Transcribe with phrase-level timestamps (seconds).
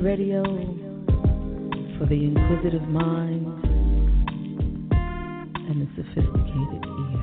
[0.00, 0.42] Radio
[1.98, 3.69] for the inquisitive mind
[5.70, 7.20] and the sophisticated ear.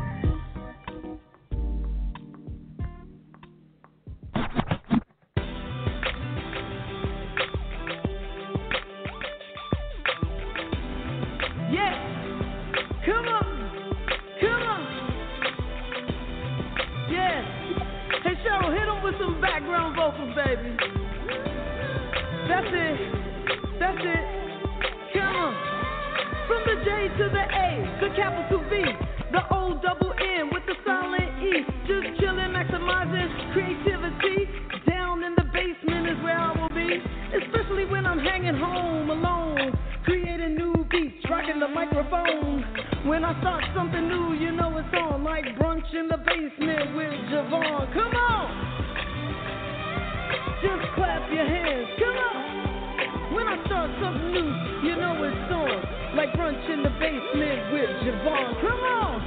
[11.69, 11.95] Yeah.
[13.05, 13.47] Come on.
[14.39, 14.81] Come on.
[17.11, 17.43] Yeah.
[18.23, 20.77] Hey, Cheryl, hit him with some background vocals, baby.
[22.47, 22.99] That's it.
[23.77, 24.25] That's it.
[25.13, 25.76] Come on.
[26.47, 27.67] From the J to the A,
[27.99, 28.79] the capital V,
[29.31, 31.59] the O double N with the silent E.
[31.83, 34.47] Just chillin', maximizing creativity.
[34.87, 37.03] Down in the basement is where I will be.
[37.43, 39.77] Especially when I'm hanging home alone.
[40.05, 42.63] Creating new beats, rocking the microphone.
[43.05, 45.25] When I start something new, you know it's on.
[45.25, 47.93] Like brunch in the basement with JaVonne.
[47.93, 48.47] Come on!
[50.63, 51.87] Just clap your hands.
[51.99, 52.66] Come on!
[53.33, 54.49] When I start something new,
[54.87, 56.15] you know it's on.
[56.15, 58.61] Like brunch in the basement with JaVonne.
[58.61, 59.19] Come on!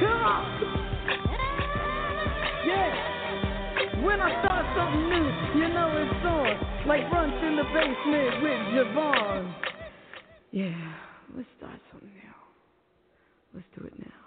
[0.00, 0.44] Come on!
[2.66, 4.04] Yeah!
[4.04, 6.86] When I start something new, you know it's on.
[6.86, 9.54] Like brunch in the basement with JaVonne.
[10.50, 10.92] Yeah,
[11.34, 12.34] let's start something new.
[13.54, 14.22] Let's do it now.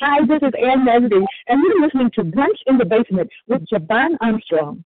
[0.00, 4.16] Hi, this is Ann Nesby, and you're listening to Brunch in the Basement with JaVonne
[4.20, 4.84] Armstrong.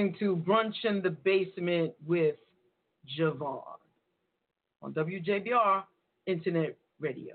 [0.00, 2.36] Listening to Brunch in the Basement with
[3.18, 3.60] JaVonne
[4.80, 5.82] on WJBR
[6.26, 7.34] Internet Radio.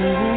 [0.00, 0.33] Round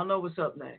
[0.00, 0.69] Y'all know what's up next.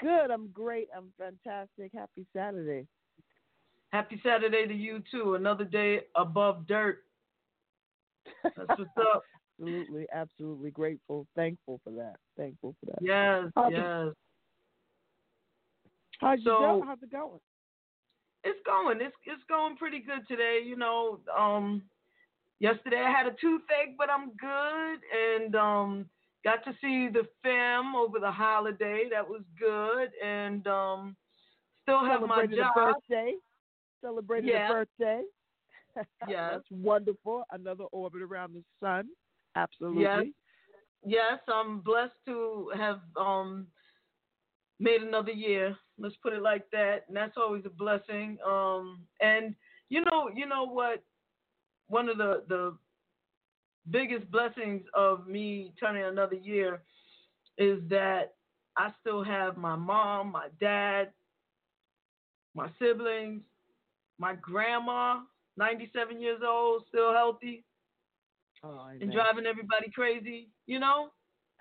[0.00, 0.30] Good.
[0.30, 0.88] I'm great.
[0.96, 1.92] I'm fantastic.
[1.94, 2.86] Happy Saturday.
[3.92, 5.34] Happy Saturday to you too.
[5.34, 6.98] Another day above dirt.
[8.42, 9.22] That's what's up.
[9.60, 12.16] absolutely, absolutely grateful, thankful for that.
[12.36, 12.98] Thankful for that.
[13.00, 14.14] Yes, How's it- yes.
[16.20, 16.82] How's So-?
[16.86, 17.40] How's it going?
[18.44, 19.00] It's going.
[19.00, 20.60] It's it's going pretty good today.
[20.64, 21.82] You know, um,
[22.60, 26.06] yesterday I had a toothache, but I'm good, and um,
[26.44, 29.04] got to see the fam over the holiday.
[29.10, 31.16] That was good, and um,
[31.82, 32.74] still have my job.
[32.74, 33.34] birthday.
[34.00, 34.70] Celebrated Yeah.
[34.70, 35.22] a birthday.
[36.28, 36.50] Yes.
[36.54, 37.44] That's wonderful.
[37.52, 39.08] Another orbit around the sun.
[39.54, 40.34] Absolutely.
[41.06, 43.68] Yes, I'm blessed to have um
[44.80, 45.76] made another year.
[45.98, 47.04] Let's put it like that.
[47.06, 48.38] And that's always a blessing.
[48.44, 49.54] Um and
[49.88, 51.02] you know, you know what
[51.86, 52.76] one of the the
[53.90, 56.82] biggest blessings of me turning another year
[57.58, 58.34] is that
[58.76, 61.10] I still have my mom, my dad,
[62.54, 63.42] my siblings,
[64.18, 65.20] my grandma,
[65.56, 67.64] 97 years old, still healthy
[68.64, 71.10] Oh, and driving everybody crazy, you know?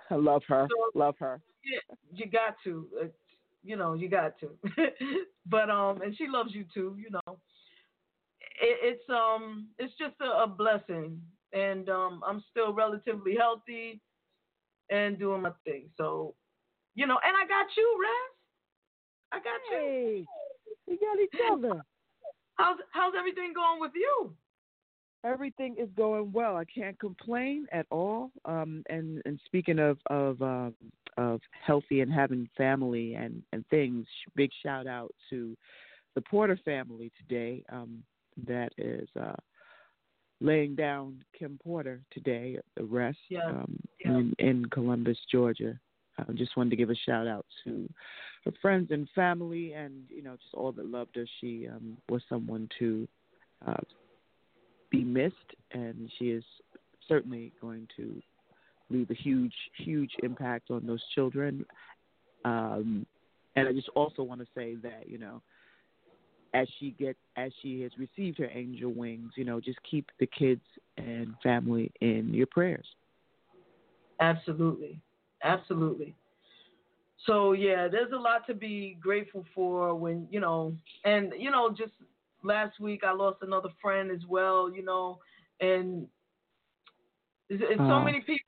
[0.10, 0.68] I love her.
[0.70, 1.42] So- love her.
[1.66, 2.88] Yeah, you got to.
[3.02, 3.16] It's,
[3.64, 4.50] you know, you got to.
[5.46, 6.98] but um, and she loves you too.
[6.98, 7.38] You know,
[8.62, 11.22] it, it's um, it's just a, a blessing,
[11.54, 14.02] and um, I'm still relatively healthy
[14.90, 15.90] and doing my thing.
[15.98, 16.36] So,
[16.96, 18.34] you know, and I got you, Raz.
[19.32, 20.26] I got you.
[20.88, 21.82] We got each other.
[22.56, 24.32] How's how's everything going with you?
[25.26, 26.56] Everything is going well.
[26.56, 28.30] I can't complain at all.
[28.46, 30.76] Um, and and speaking of of um,
[31.18, 35.58] of healthy and having family and and things, big shout out to
[36.14, 37.64] the Porter family today.
[37.72, 38.04] Um,
[38.46, 39.34] that is uh,
[40.44, 42.56] laying down Kim Porter today.
[42.58, 44.12] At the rest Yeah, um, yeah.
[44.12, 45.80] in in Columbus, Georgia.
[46.20, 47.90] I just wanted to give a shout out to
[48.46, 51.26] her friends and family, and you know, just all that loved her.
[51.42, 53.08] She um, was someone to
[53.66, 53.82] uh,
[54.92, 55.36] be missed,
[55.72, 56.44] and she is
[57.08, 58.22] certainly going to
[58.90, 61.66] leave a huge, huge impact on those children.
[62.46, 63.06] Um,
[63.56, 65.42] and I just also want to say that you know,
[66.54, 70.28] as she get as she has received her angel wings, you know, just keep the
[70.28, 70.62] kids
[70.98, 72.86] and family in your prayers.
[74.20, 75.02] Absolutely.
[75.44, 76.16] Absolutely.
[77.26, 81.70] So yeah, there's a lot to be grateful for when, you know, and you know,
[81.70, 81.94] just
[82.44, 85.20] last week I lost another friend as well, you know,
[85.60, 86.08] and
[87.50, 88.04] it's, it's so Oh.
[88.04, 88.46] many people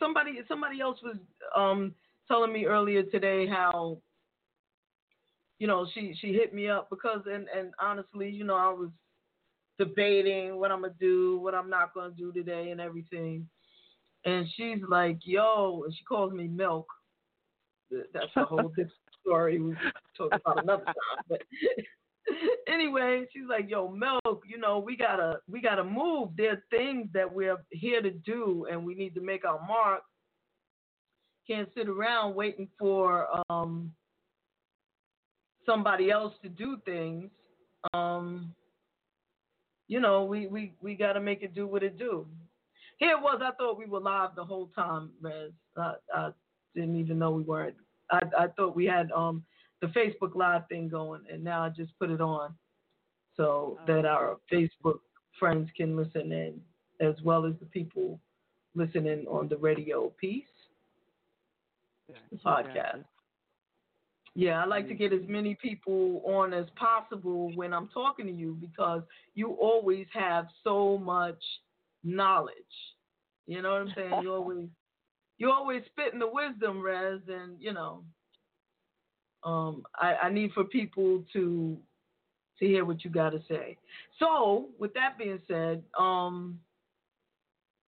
[0.00, 1.16] somebody somebody else was
[1.54, 1.94] um
[2.28, 3.98] telling me earlier today how
[5.58, 8.90] you know, she she hit me up because and and honestly, you know, I was
[9.78, 13.46] debating what I'm going to do, what I'm not going to do today and everything
[14.26, 16.86] and she's like, "Yo," and she calls me Milk.
[17.90, 18.92] That's a whole different
[19.22, 19.60] story.
[19.60, 19.74] We
[20.16, 20.94] talk about another time.
[21.28, 21.42] But
[22.68, 26.30] anyway, she's like, "Yo, Milk, you know, we gotta we gotta move.
[26.36, 30.02] There are things that we're here to do, and we need to make our mark.
[31.46, 33.92] Can't sit around waiting for um
[35.66, 37.30] somebody else to do things.
[37.92, 38.54] Um,
[39.88, 42.26] you know, we we we gotta make it do what it do."
[42.98, 43.40] Here it was.
[43.44, 45.52] I thought we were live the whole time, Rez.
[45.76, 46.30] I, I
[46.74, 47.76] didn't even know we weren't.
[48.10, 49.44] I, I thought we had um
[49.82, 52.54] the Facebook Live thing going, and now I just put it on
[53.36, 55.00] so that our Facebook
[55.38, 56.60] friends can listen in,
[57.00, 58.18] as well as the people
[58.74, 60.44] listening on the radio piece,
[62.30, 63.04] the podcast.
[64.38, 68.32] Yeah, I like to get as many people on as possible when I'm talking to
[68.32, 69.00] you because
[69.34, 71.42] you always have so much
[72.04, 72.54] knowledge.
[73.46, 74.22] You know what I'm saying?
[74.22, 74.68] You always
[75.38, 78.04] you always spitting the wisdom, Rez, and you know,
[79.42, 81.78] um, I, I need for people to
[82.58, 83.78] to hear what you got to say.
[84.18, 86.60] So, with that being said, um,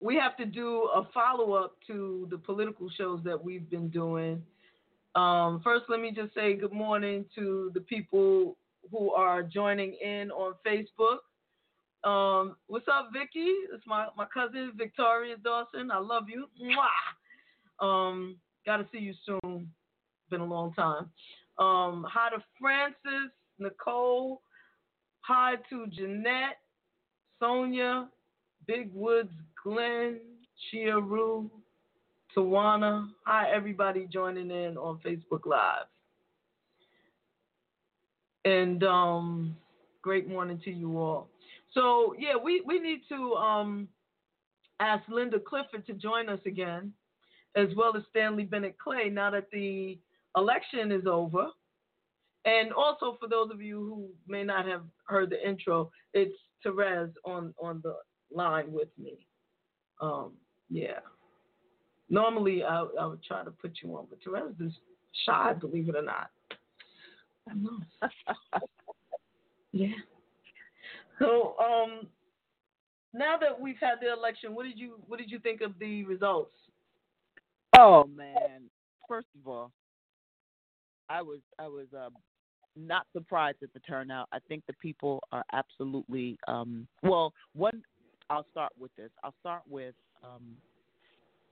[0.00, 4.42] we have to do a follow up to the political shows that we've been doing.
[5.14, 8.56] Um, first, let me just say good morning to the people
[8.90, 11.18] who are joining in on Facebook.
[12.08, 13.50] Um, what's up, Vicky?
[13.72, 15.90] It's my, my cousin Victoria Dawson.
[15.90, 16.46] I love you.
[16.62, 17.84] Mwah!
[17.84, 19.70] Um, got to see you soon.
[20.30, 21.10] Been a long time.
[21.58, 24.42] Um, hi to Francis, Nicole.
[25.22, 26.58] Hi to Jeanette,
[27.40, 28.08] Sonia,
[28.66, 30.20] Big Woods, Glenn,
[30.72, 31.50] Chiaru,
[32.36, 33.08] Tawana.
[33.24, 35.86] Hi, everybody joining in on Facebook Live.
[38.44, 39.56] And um,
[40.02, 41.28] great morning to you all.
[41.72, 43.88] So yeah, we, we need to um,
[44.80, 46.92] ask Linda Clifford to join us again,
[47.56, 49.08] as well as Stanley Bennett Clay.
[49.10, 49.98] Now that the
[50.36, 51.48] election is over,
[52.44, 57.12] and also for those of you who may not have heard the intro, it's Terez
[57.24, 57.96] on on the
[58.30, 59.26] line with me.
[60.00, 60.32] Um,
[60.70, 61.00] yeah.
[62.10, 64.72] Normally I, I would try to put you on, but Terez is
[65.26, 66.30] shy, believe it or not.
[67.48, 67.78] I know.
[69.72, 69.88] yeah.
[71.18, 72.06] So um,
[73.12, 76.04] now that we've had the election, what did you what did you think of the
[76.04, 76.54] results?
[77.76, 78.70] Oh man!
[79.08, 79.72] First of all,
[81.08, 82.10] I was I was uh,
[82.76, 84.28] not surprised at the turnout.
[84.32, 87.32] I think the people are absolutely um, well.
[87.54, 87.82] One,
[88.30, 89.10] I'll start with this.
[89.24, 90.56] I'll start with um,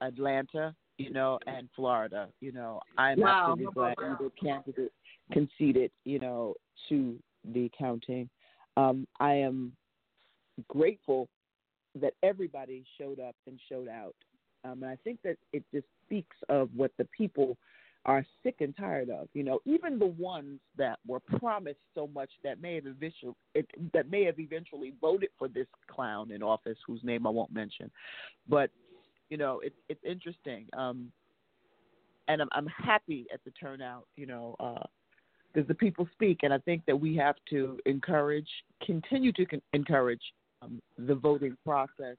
[0.01, 2.29] Atlanta, you know, and Florida.
[2.41, 3.43] You know, I'm Wow.
[3.49, 4.93] absolutely glad either candidate
[5.33, 6.55] conceded, you know,
[6.89, 8.29] to the counting.
[8.77, 9.77] Um, I am
[10.69, 11.29] grateful
[11.95, 14.15] that everybody showed up and showed out.
[14.65, 17.57] Um, and I think that it just speaks of what the people
[18.05, 19.29] are sick and tired of.
[19.35, 23.67] You know, even the ones that were promised so much that may have eventually it,
[23.93, 27.91] that may have eventually voted for this clown in office, whose name I won't mention.
[28.49, 28.71] But
[29.31, 31.11] you know, it's it's interesting, um,
[32.29, 34.07] and I'm I'm happy at the turnout.
[34.17, 34.57] You know.
[34.61, 34.85] Uh,
[35.57, 38.49] because the people speak, and I think that we have to encourage,
[38.85, 40.21] continue to con- encourage
[40.61, 42.17] um, the voting process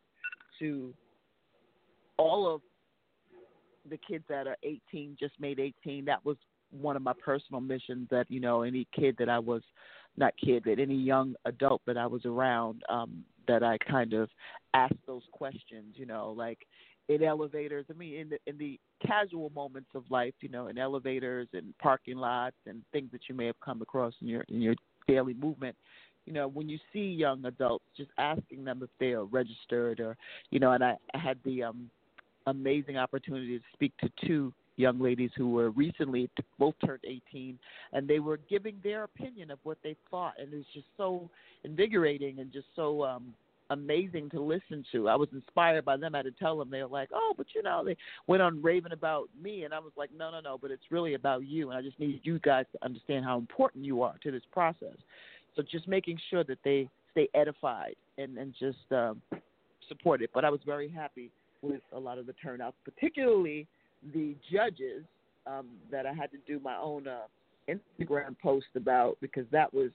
[0.57, 0.91] to
[2.17, 2.61] all of
[3.89, 6.05] the kids that are 18, just made 18.
[6.05, 6.37] That was
[6.71, 8.07] one of my personal missions.
[8.09, 9.61] That you know, any kid that I was,
[10.17, 14.29] not kid, but any young adult that I was around, um, that I kind of
[14.73, 15.93] asked those questions.
[15.95, 16.59] You know, like
[17.09, 17.85] in elevators.
[17.89, 21.73] I mean, in the in the casual moments of life, you know, in elevators and
[21.79, 24.75] parking lots and things that you may have come across in your in your
[25.07, 25.75] daily movement.
[26.25, 30.17] You know, when you see young adults, just asking them if they are registered or,
[30.49, 31.89] you know, and I, I had the um,
[32.47, 37.57] amazing opportunity to speak to two young ladies who were recently both turned 18
[37.93, 41.29] and they were giving their opinion of what they thought and it was just so
[41.63, 43.33] invigorating and just so um
[43.69, 45.09] amazing to listen to.
[45.09, 46.15] I was inspired by them.
[46.15, 48.61] I had to tell them they were like, "Oh, but you know," they went on
[48.61, 51.69] raving about me, and I was like, "No, no, no, but it's really about you,
[51.69, 54.95] and I just need you guys to understand how important you are to this process."
[55.55, 59.21] So just making sure that they stay edified and and just um,
[59.87, 60.29] support it.
[60.33, 63.67] But I was very happy with a lot of the turnouts, particularly
[64.13, 65.03] the judges
[65.45, 67.21] um, that I had to do my own uh,
[67.67, 69.89] Instagram post about because that was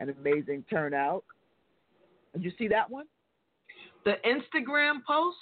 [0.00, 1.24] an amazing turnout.
[2.34, 3.06] Did you see that one?
[4.04, 5.36] The Instagram post?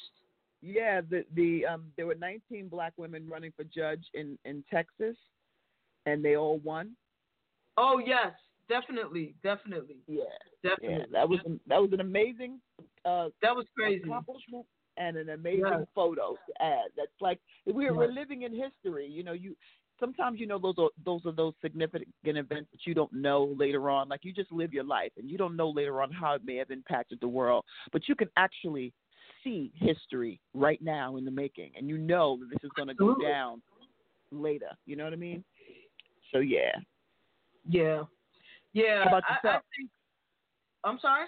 [0.63, 5.17] Yeah, the the um there were 19 black women running for judge in in Texas,
[6.07, 6.97] and they all won.
[7.77, 8.33] Oh yes,
[8.69, 10.25] definitely, definitely, Yeah,
[10.63, 10.97] definitely.
[10.99, 12.61] yeah, that was an, that was an amazing
[13.05, 14.03] uh that was crazy.
[14.03, 14.67] accomplishment
[14.97, 16.89] and an amazing photo to add.
[16.97, 19.07] That's like we're we're living in history.
[19.07, 19.55] You know, you
[20.01, 23.91] sometimes you know those are those are those significant events that you don't know later
[23.91, 24.09] on.
[24.09, 26.57] Like you just live your life and you don't know later on how it may
[26.57, 28.93] have impacted the world, but you can actually
[29.43, 32.95] see history right now in the making, and you know that this is going to
[32.95, 33.63] go down
[34.33, 34.71] later.
[34.87, 35.45] You know what I mean?
[36.33, 36.73] So yeah.
[37.69, 38.03] Yeah,
[38.73, 39.05] yeah.
[39.05, 39.63] How about I, I yourself?
[39.77, 39.91] think.
[40.85, 41.27] I'm sorry.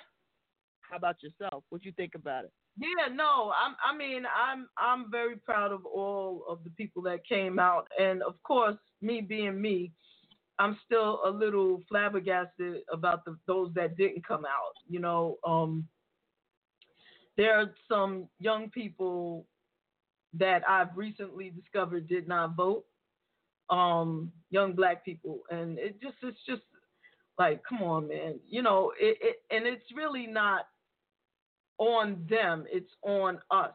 [0.91, 1.65] How about yourself?
[1.69, 2.53] What you think about it?
[2.79, 3.75] Yeah, no, I'm.
[3.85, 4.69] I mean, I'm.
[4.79, 9.21] I'm very proud of all of the people that came out, and of course, me
[9.21, 9.93] being me,
[10.59, 14.75] I'm still a little flabbergasted about the those that didn't come out.
[14.89, 15.87] You know, um,
[17.37, 19.47] there are some young people
[20.35, 22.85] that I've recently discovered did not vote.
[23.71, 26.63] Um, young black people, and it just it's just
[27.39, 28.41] like, come on, man.
[28.49, 30.67] You know, it, it and it's really not
[31.79, 33.73] on them, it's on us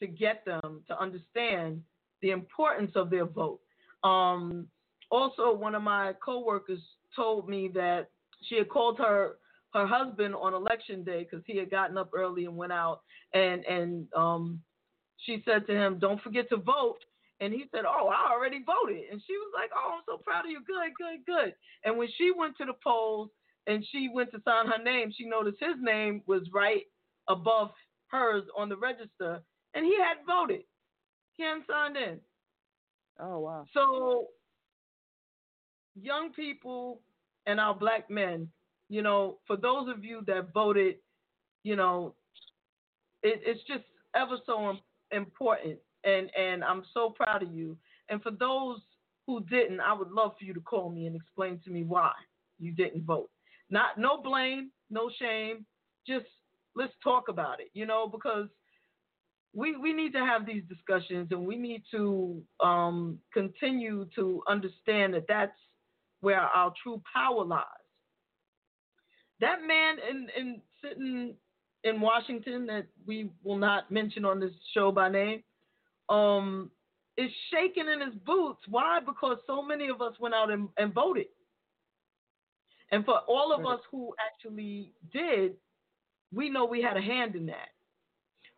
[0.00, 1.82] to get them to understand
[2.22, 3.60] the importance of their vote.
[4.04, 4.68] Um,
[5.10, 6.80] also, one of my coworkers
[7.16, 8.10] told me that
[8.48, 9.36] she had called her
[9.74, 13.00] her husband on election day because he had gotten up early and went out,
[13.34, 14.60] and and um,
[15.18, 16.98] she said to him, "Don't forget to vote."
[17.40, 20.44] And he said, "Oh, I already voted." And she was like, "Oh, I'm so proud
[20.44, 20.60] of you.
[20.66, 23.30] Good, good, good." And when she went to the polls
[23.66, 26.84] and she went to sign her name, she noticed his name was right
[27.28, 27.70] above
[28.08, 29.40] hers on the register,
[29.74, 30.62] and he had voted.
[31.36, 32.18] He hadn't signed in.
[33.20, 33.64] Oh wow.
[33.72, 34.26] So
[36.00, 37.00] young people
[37.46, 38.48] and our black men,
[38.88, 40.96] you know, for those of you that voted,
[41.64, 42.14] you know,
[43.22, 44.76] it, it's just ever so
[45.12, 47.76] important, and and I'm so proud of you.
[48.08, 48.80] And for those
[49.26, 52.12] who didn't, I would love for you to call me and explain to me why
[52.58, 53.30] you didn't vote.
[53.70, 55.66] Not no blame, no shame,
[56.06, 56.26] just
[56.78, 58.48] let's talk about it, you know, because
[59.54, 65.14] we we need to have these discussions and we need to um, continue to understand
[65.14, 65.58] that that's
[66.20, 67.64] where our true power lies.
[69.40, 71.34] That man in, in sitting
[71.84, 75.42] in Washington that we will not mention on this show by name
[76.08, 76.70] um,
[77.16, 78.60] is shaking in his boots.
[78.68, 79.00] Why?
[79.04, 81.26] Because so many of us went out and, and voted.
[82.90, 85.52] And for all of us who actually did,
[86.32, 87.68] we know we had a hand in that.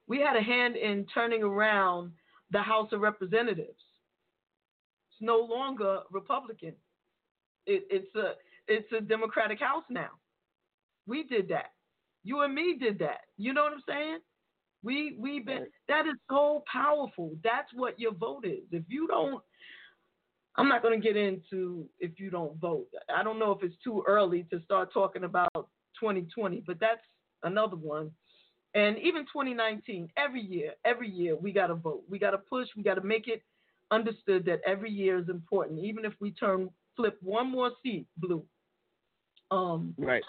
[0.06, 2.12] We had a hand in turning around
[2.50, 3.68] the House of Representatives.
[3.68, 6.74] It's no longer Republican.
[7.66, 8.32] It, it's a
[8.66, 10.10] it's a Democratic House now.
[11.06, 11.72] We did that.
[12.24, 13.20] You and me did that.
[13.36, 14.18] You know what I'm saying?
[14.82, 17.36] We we been that is so powerful.
[17.44, 18.64] That's what your vote is.
[18.72, 19.42] If you don't
[20.56, 22.86] I'm not going to get into if you don't vote.
[23.14, 27.00] I don't know if it's too early to start talking about 2020, but that's
[27.42, 28.10] another one.
[28.74, 32.04] And even 2019, every year, every year we got to vote.
[32.08, 32.68] We got to push.
[32.76, 33.42] We got to make it
[33.90, 38.44] understood that every year is important, even if we turn flip one more seat blue.
[39.50, 40.22] Um, right.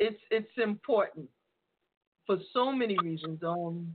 [0.00, 1.28] It's it's important
[2.26, 3.40] for so many reasons.
[3.44, 3.94] Um,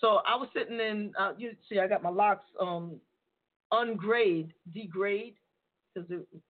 [0.00, 1.12] so I was sitting in.
[1.18, 2.96] Uh, you see, I got my locks um
[3.72, 5.34] ungrayed, degrade
[5.94, 6.08] because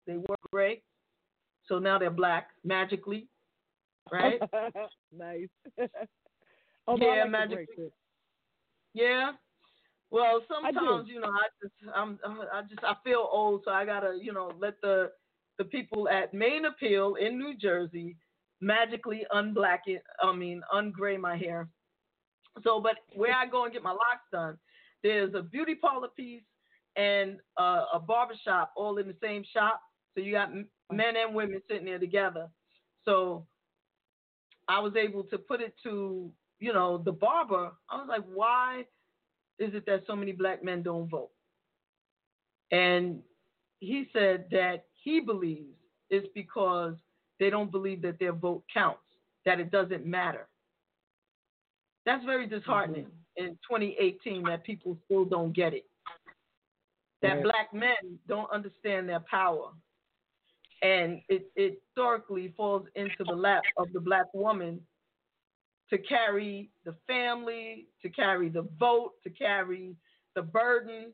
[0.06, 0.82] they were gray,
[1.67, 3.28] so now they're black magically,
[4.12, 4.39] right?
[5.12, 5.48] nice.
[6.88, 7.92] oh, yeah, like magically.
[8.94, 9.32] Yeah.
[10.12, 14.18] Well, sometimes you know I just I'm I just I feel old, so I gotta
[14.22, 15.10] you know let the
[15.58, 18.16] the people at Main Appeal in New Jersey
[18.62, 20.04] magically unblack it.
[20.22, 21.68] I mean ungray my hair.
[22.63, 24.58] So, but where I go and get my locks done,
[25.02, 26.44] there's a beauty parlor piece
[26.96, 29.82] and a barber shop all in the same shop.
[30.13, 32.48] So you got men and women sitting there together.
[33.06, 33.48] So
[34.67, 37.71] I was able to put it to you know the barber.
[37.89, 38.86] I was like, why?
[39.60, 41.32] is it that so many black men don't vote?
[42.71, 43.19] And
[43.80, 45.76] he said that he believes
[46.10, 46.95] it's because
[47.39, 49.02] they don't believe that their vote counts,
[49.45, 50.47] that it doesn't matter.
[52.06, 53.45] That's very disheartening mm-hmm.
[53.45, 55.86] in 2018 that people still don't get it.
[57.21, 59.69] That black men don't understand their power.
[61.04, 64.80] And it, it historically falls into the lap of the black woman
[65.89, 69.98] to carry the family, to carry the vote, to carry
[70.36, 71.12] the burden.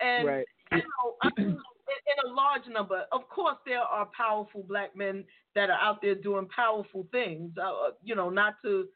[0.00, 0.46] And right.
[0.72, 5.70] you know, in, in a large number, of course, there are powerful black men that
[5.70, 7.52] are out there doing powerful things.
[7.56, 8.88] Uh, uh you know, not to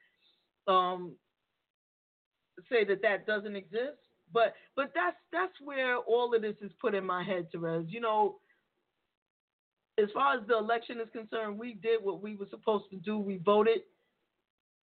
[0.69, 1.13] um,
[2.71, 3.97] say that that doesn't exist,
[4.37, 7.87] but but that's that's where all of this is put in my head, Terez.
[7.89, 8.37] You know,
[9.99, 13.17] as far as the election is concerned, we did what we were supposed to do.
[13.17, 13.79] We voted.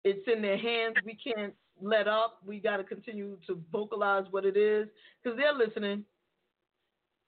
[0.04, 0.96] It's in their hands.
[1.06, 2.40] We can't let up.
[2.44, 4.88] We got to continue to vocalize what it is
[5.22, 6.04] because they're listening.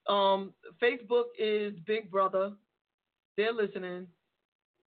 [0.07, 2.51] Um, Facebook is Big Brother.
[3.37, 4.05] They're listening.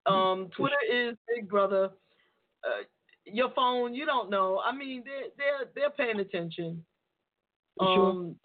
[0.05, 1.89] Um, Twitter is Big Brother.
[2.63, 2.83] Uh,
[3.25, 4.61] your phone, you don't know.
[4.65, 6.85] I mean, they're they're they're paying attention.
[7.79, 8.35] Um,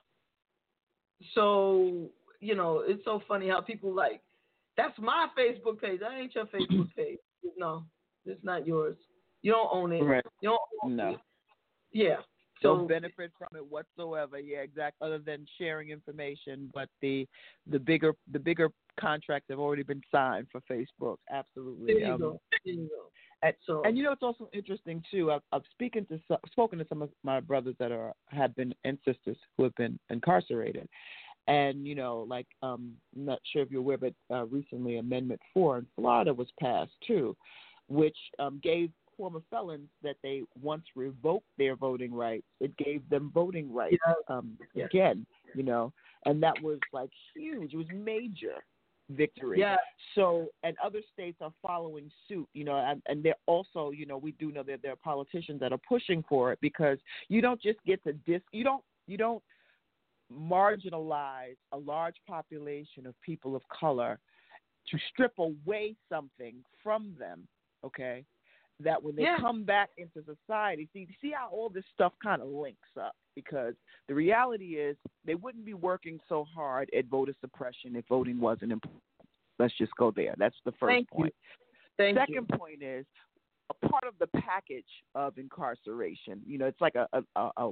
[1.21, 1.29] sure.
[1.35, 4.21] So you know, it's so funny how people like
[4.77, 6.01] that's my Facebook page.
[6.01, 7.19] That ain't your Facebook page.
[7.57, 7.85] No,
[8.27, 8.97] it's not yours.
[9.43, 10.03] You don't own it.
[10.03, 10.25] Right.
[10.41, 11.11] You don't own no.
[11.11, 11.21] it.
[11.93, 12.17] Yeah.
[12.63, 14.39] So, don't benefit from it whatsoever.
[14.39, 15.05] Yeah, exactly.
[15.07, 17.27] Other than sharing information, but the
[17.69, 21.17] the bigger the bigger contracts have already been signed for Facebook.
[21.31, 21.95] Absolutely.
[21.95, 22.41] There you um, go.
[22.65, 23.11] There you go.
[23.43, 25.33] And, so, and you know it's also interesting too.
[25.33, 28.99] I've, I've speaking to spoken to some of my brothers that are have been and
[29.05, 30.89] sisters who have been incarcerated,
[31.49, 35.41] And you know, like um, I'm not sure if you're aware, but uh, recently Amendment
[35.53, 37.37] Four in Florida was passed too,
[37.89, 42.47] which um, gave former felons that they once revoked their voting rights.
[42.61, 43.97] It gave them voting rights
[44.29, 45.27] um, again.
[45.55, 45.93] You know,
[46.27, 47.75] and that was like huge.
[47.75, 48.65] It was major
[49.13, 49.61] victory.
[49.61, 49.77] Yeah.
[50.15, 54.19] So, and other states are following suit, you know, and, and they're also, you know,
[54.19, 56.99] we do know that there are politicians that are pushing for it because
[57.29, 59.43] you don't just get to dis, you don't, you don't
[60.33, 64.19] marginalize a large population of people of color
[64.89, 67.47] to strip away something from them,
[67.85, 68.25] okay?
[68.81, 69.37] That when they Yeah.
[69.39, 73.75] come back into society, see, see how all this stuff kind of links up because
[74.09, 78.73] the reality is they wouldn't be working so hard at voter suppression if voting wasn't
[78.73, 79.03] important.
[79.59, 80.35] Let's just go there.
[80.39, 81.19] That's the first Thank you.
[81.19, 81.35] point.
[81.99, 82.59] Thank Second you.
[82.59, 83.07] point is
[83.71, 86.41] a part of the package of incarceration.
[86.47, 87.71] You know, it's like a, a, a,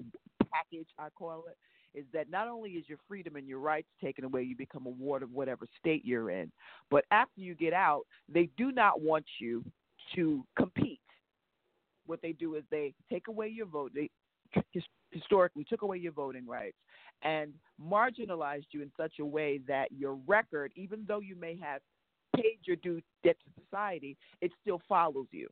[0.52, 1.56] package, I call it,
[1.98, 4.90] is that not only is your freedom and your rights taken away, you become a
[4.90, 6.50] ward of whatever state you're in,
[6.90, 9.64] but after you get out, they do not want you
[10.14, 11.00] to compete.
[12.06, 13.92] What they do is they take away your vote.
[13.94, 14.10] They
[15.10, 16.76] historically took away your voting rights
[17.22, 21.80] and marginalized you in such a way that your record, even though you may have
[22.34, 25.48] paid your due debt to society, it still follows you.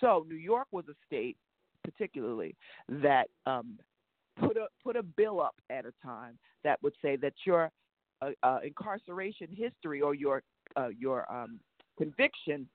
[0.00, 1.36] So New York was a state,
[1.84, 2.54] particularly,
[2.88, 3.78] that um,
[4.40, 7.70] put a put a bill up at a time that would say that your
[8.22, 10.42] uh, uh, incarceration history or your
[10.76, 11.58] uh, your um,
[11.98, 12.68] conviction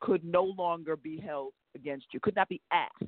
[0.00, 3.04] could no longer be held against you, could not be asked.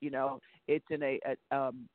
[0.00, 1.18] You know, it's in a,
[1.50, 1.88] a um,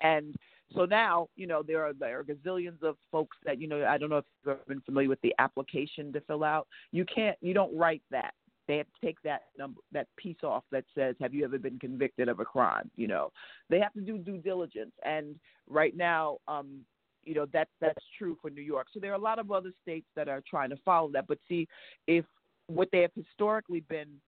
[0.00, 0.36] and
[0.74, 3.98] so now you know there are there are gazillions of folks that you know I
[3.98, 6.66] don't know if you've ever been familiar with the application to fill out.
[6.92, 8.34] You can't you don't write that.
[8.66, 11.78] They have to take that number that piece off that says have you ever been
[11.78, 12.90] convicted of a crime.
[12.96, 13.32] You know,
[13.70, 14.92] they have to do due diligence.
[15.04, 15.36] And
[15.68, 16.80] right now, um,
[17.24, 18.88] you know that's that's true for New York.
[18.92, 21.26] So there are a lot of other states that are trying to follow that.
[21.26, 21.66] But see,
[22.06, 22.26] if
[22.66, 24.20] what they have historically been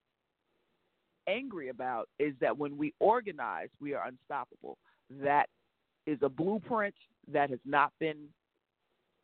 [1.28, 4.78] angry about is that when we organize, we are unstoppable.
[5.22, 5.46] That
[6.06, 6.94] is a blueprint
[7.32, 8.28] that has not been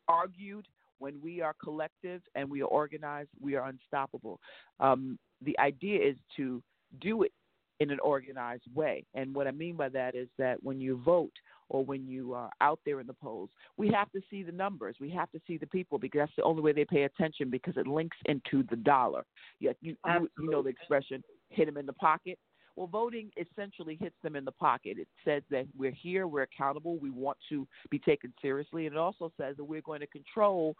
[0.07, 0.67] argued.
[0.99, 4.39] When we are collective and we are organized, we are unstoppable.
[4.79, 6.63] Um, the idea is to
[7.01, 7.31] do it
[7.79, 9.05] in an organized way.
[9.13, 11.33] And what I mean by that is that when you vote
[11.69, 14.95] or when you are out there in the polls, we have to see the numbers.
[14.99, 17.77] We have to see the people because that's the only way they pay attention because
[17.77, 19.23] it links into the dollar.
[19.59, 22.39] Yeah, you, you, you know the expression, hit them in the pocket.
[22.77, 24.99] Well, voting essentially hits them in the pocket.
[24.99, 28.85] It says that we're here, we're accountable, we want to be taken seriously.
[28.85, 30.75] And it also says that we're going to control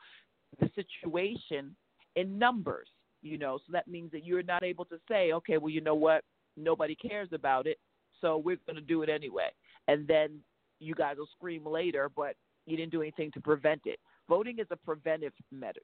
[0.60, 1.76] the situation
[2.16, 2.88] in numbers,
[3.24, 3.58] you know.
[3.58, 6.24] So that means that you're not able to say, okay, well, you know what?
[6.56, 7.80] Nobody cares about it,
[8.22, 9.50] so we're going to do it anyway.
[9.88, 10.39] And then
[10.80, 12.36] you guys will scream later, but
[12.68, 14.00] you didn't do anything to prevent it.
[14.30, 15.34] Voting is a preventive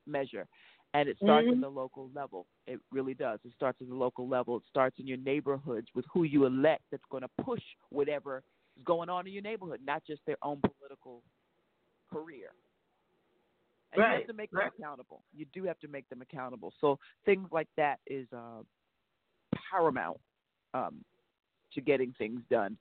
[0.06, 0.48] measure,
[0.94, 1.54] and it starts Mhm.
[1.54, 2.48] at the local level.
[2.68, 3.44] It really does.
[3.44, 4.58] It starts at the local level.
[4.58, 8.44] It starts in your neighborhoods with who you elect that's going to push whatever
[8.78, 11.24] is going on in your neighborhood, not just their own political
[12.12, 12.54] career.
[13.92, 14.72] And you have to make right.
[14.72, 15.24] them accountable.
[15.34, 16.74] You do have to make them accountable.
[16.80, 18.64] So things like that is uh,
[19.70, 20.20] paramount
[20.74, 21.04] um,
[21.74, 22.78] to getting things done.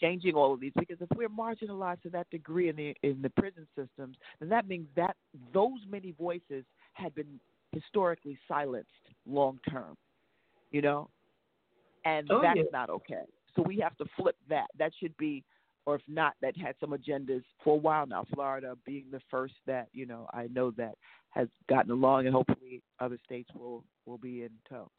[0.00, 3.30] Changing all of these because if we're marginalized to that degree in the in the
[3.30, 5.16] prison systems, then that means that
[5.54, 6.64] those many voices
[6.98, 7.40] had been
[7.72, 8.88] historically silenced
[9.26, 9.96] long term.
[10.70, 11.08] You know,
[12.04, 12.64] and Oh, that's yeah.
[12.72, 13.22] not okay.
[13.56, 14.66] So we have to flip that.
[14.78, 15.44] That should be,
[15.86, 18.26] or if not, that had some agendas for a while now.
[18.34, 20.94] Florida being the first that you know I know that
[21.30, 24.90] has gotten along, and hopefully other states will will be in tow.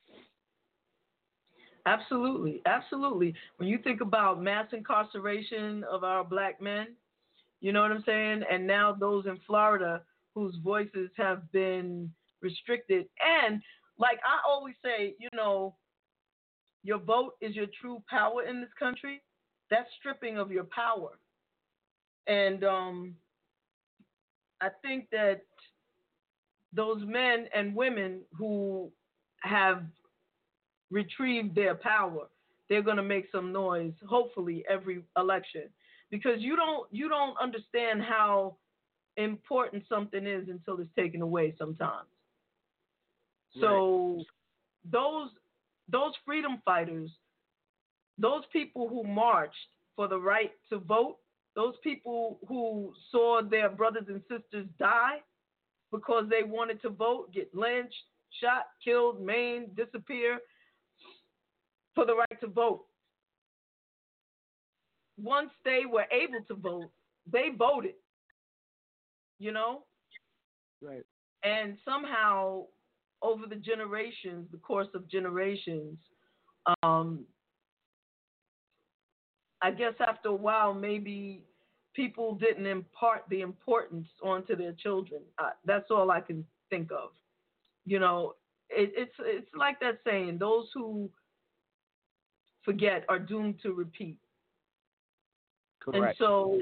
[1.85, 3.33] Absolutely, absolutely.
[3.57, 6.89] When you think about mass incarceration of our black men,
[7.61, 8.43] you know what I'm saying?
[8.51, 10.01] And now those in Florida
[10.35, 12.11] whose voices have been
[12.41, 13.07] restricted.
[13.43, 13.61] And
[13.97, 15.75] like I always say, you know,
[16.83, 19.21] your vote is your true power in this country.
[19.69, 21.19] That's stripping of your power.
[22.27, 23.15] And um,
[24.61, 25.41] I think that
[26.73, 28.91] those men and women who
[29.41, 29.83] have
[30.91, 32.27] retrieved their power,
[32.69, 33.93] they're going to make some noise.
[34.07, 35.63] Hopefully, every election,
[36.11, 38.55] because you don't you don't understand how
[39.19, 41.53] important something is until it's taken away.
[41.57, 42.07] Sometimes.
[43.59, 44.23] So
[44.89, 45.29] those
[45.91, 47.09] those freedom fighters,
[48.17, 49.55] those people who marched
[49.95, 51.17] for the right to vote,
[51.55, 55.17] those people who saw their brothers and sisters die
[55.91, 57.95] because they wanted to vote, get lynched,
[58.39, 60.39] shot, killed, maimed, disappear
[61.95, 62.85] for the right to vote.
[65.21, 66.91] Once they were able to vote,
[67.31, 67.95] they voted.
[69.39, 69.83] You know?
[70.81, 71.03] Right.
[71.43, 72.65] And somehow,
[73.21, 75.97] over the generations, the course of generations,
[76.83, 77.25] um,
[79.61, 81.43] I guess after a while, maybe
[81.95, 85.21] people didn't impart the importance onto their children.
[85.37, 87.09] Uh, that's all I can think of.
[87.85, 88.35] You know,
[88.69, 91.09] it, it's it's like that saying: those who
[92.63, 94.17] forget are doomed to repeat.
[95.81, 96.05] Correct.
[96.05, 96.61] And so,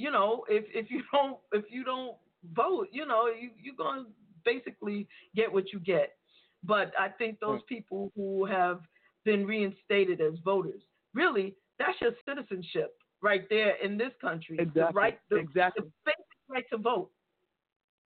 [0.00, 2.16] you know, if if you don't if you don't
[2.54, 4.06] vote, you know, you you're gonna
[4.44, 6.14] basically get what you get.
[6.64, 8.80] But I think those people who have
[9.24, 10.82] been reinstated as voters,
[11.14, 14.58] really, that's your citizenship right there in this country.
[14.58, 14.82] Exactly.
[14.82, 15.84] The right, the, exactly.
[15.84, 17.10] the basic right to vote.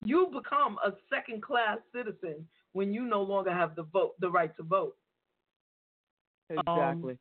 [0.06, 4.56] You become a second class citizen when you no longer have the vote, the right
[4.58, 4.96] to vote.
[6.50, 7.14] Exactly.
[7.14, 7.20] Um,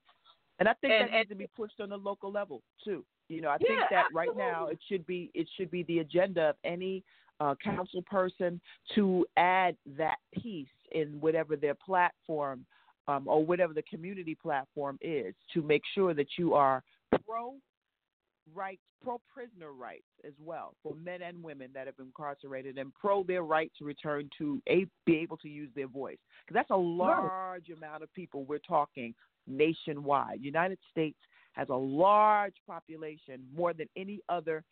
[0.58, 3.04] and I think and- that needs to be pushed on the local level too.
[3.32, 6.00] You know, I Yeah, think that right now it should be it should be the
[6.00, 7.02] agenda of any
[7.40, 8.60] uh, council person
[8.94, 12.64] to add that piece in whatever their platform
[13.08, 16.82] um, or whatever the community platform is to make sure that you are
[17.26, 17.54] pro
[18.54, 22.94] rights, pro prisoner rights as well for men and women that have been incarcerated, and
[22.94, 26.18] pro their right to return to a, be able to use their voice.
[26.46, 29.14] Because that's a large amount of people we're talking
[29.46, 30.40] nationwide.
[30.40, 31.18] United States
[31.52, 34.64] has a large population, more than any other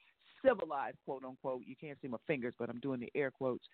[0.45, 1.63] civilized, quote unquote.
[1.67, 3.65] You can't see my fingers, but I'm doing the air quotes.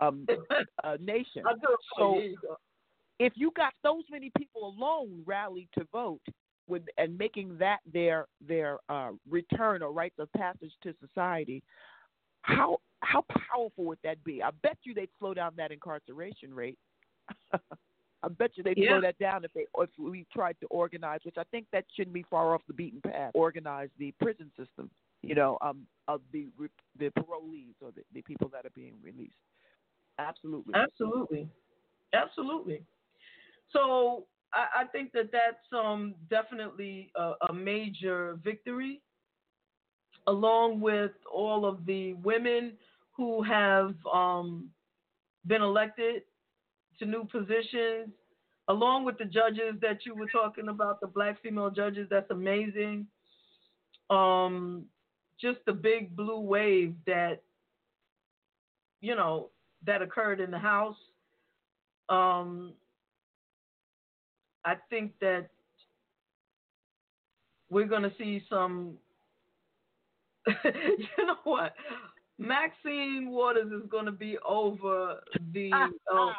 [0.00, 0.26] Um,
[0.84, 1.42] uh, nation.
[1.46, 2.20] I do it for So- you.
[2.20, 2.56] Here you go.
[3.18, 6.20] if you got those many people alone rallied to vote
[6.68, 11.62] with and making that their their uh, return or rites of passage to society,
[12.42, 14.42] how how powerful would that be?
[14.42, 16.78] I bet you they'd slow down that incarceration rate.
[18.26, 18.90] I bet you they'd Yeah.
[18.90, 22.12] slow that down if they if we tried to organize, which I think that shouldn't
[22.12, 23.30] be far off the beaten path.
[23.34, 24.90] Organize the prison system,
[25.22, 26.48] you know, um, of the
[26.98, 29.36] the parolees or the, the people that are being released.
[30.18, 30.74] Absolutely.
[30.74, 31.48] Absolutely,
[32.14, 32.82] absolutely.
[33.70, 39.02] So I, I think that that's um, definitely a, a major victory,
[40.26, 42.72] along with all of the women
[43.16, 44.68] who have um,
[45.46, 46.22] been elected
[46.98, 48.10] to new positions,
[48.68, 52.08] along with the judges that you were talking about, the black female judges.
[52.10, 53.06] That's amazing.
[54.10, 54.84] Um,
[55.40, 57.42] just the big blue wave that
[59.00, 59.50] you know
[59.84, 60.96] that occurred in the house.
[62.08, 62.72] Um,
[64.64, 65.48] I think that
[67.70, 68.94] we're going to see some.
[70.64, 71.74] you know what?
[72.38, 75.20] Maxine Waters is going to be over
[75.52, 76.34] the um,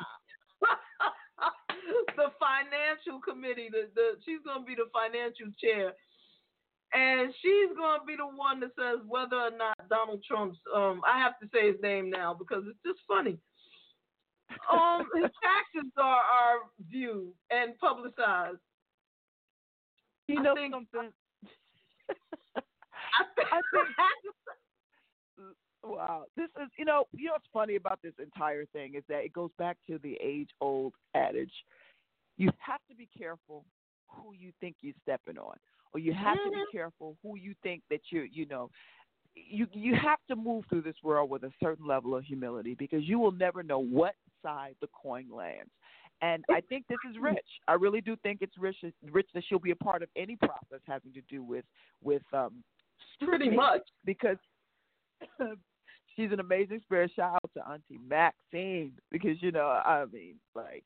[2.16, 3.70] the financial committee.
[3.72, 5.94] The, the she's going to be the financial chair,
[6.94, 10.60] and she's going to be the one that says whether or not Donald Trump's.
[10.74, 13.38] Um, I have to say his name now because it's just funny.
[14.72, 16.58] Um, his taxes are are
[16.90, 18.60] viewed and publicized.
[20.28, 21.12] You I know think- something?
[23.18, 23.62] I think, I
[25.90, 29.24] Wow, this is you know you know what's funny about this entire thing is that
[29.24, 31.52] it goes back to the age old adage:
[32.38, 33.66] you have to be careful
[34.10, 35.58] who you think you're stepping on,
[35.94, 36.72] or you have to be Mhm.
[36.72, 38.70] careful who you think that you you know.
[39.36, 43.04] You you have to move through this world with a certain level of humility because
[43.08, 45.70] you will never know what side the coin lands.
[46.22, 47.46] And I think this is rich.
[47.68, 48.78] I really do think it's rich.
[49.12, 51.66] Rich that she'll be a part of any process having to do with
[52.04, 52.64] with um,
[53.22, 53.84] pretty much.
[54.06, 54.38] because
[56.18, 57.12] she's an amazing spirit.
[57.16, 60.84] Shout out to Auntie Maxine because you know, I mean, like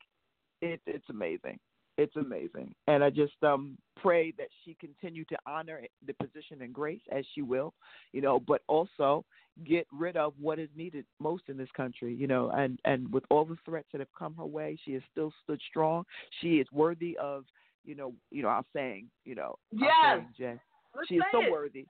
[0.61, 1.57] it's it's amazing.
[1.97, 6.73] It's amazing, and I just um pray that she continue to honor the position and
[6.73, 7.73] grace as she will,
[8.13, 9.23] you know, but also
[9.65, 13.23] get rid of what is needed most in this country, you know, and and with
[13.29, 16.03] all the threats that have come her way, she has still stood strong.
[16.39, 17.43] She is worthy of,
[17.83, 20.23] you know, you know, I'm saying, you know, Yes.
[20.37, 20.59] saying,
[20.95, 21.51] Let's she is so it.
[21.51, 21.85] worthy.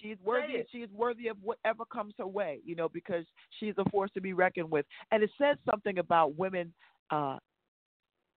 [0.00, 0.64] She is worthy.
[0.70, 2.60] She is worthy of whatever comes her way.
[2.64, 3.24] You know, because
[3.58, 4.86] she's a force to be reckoned with.
[5.10, 6.72] And it says something about women
[7.10, 7.38] uh,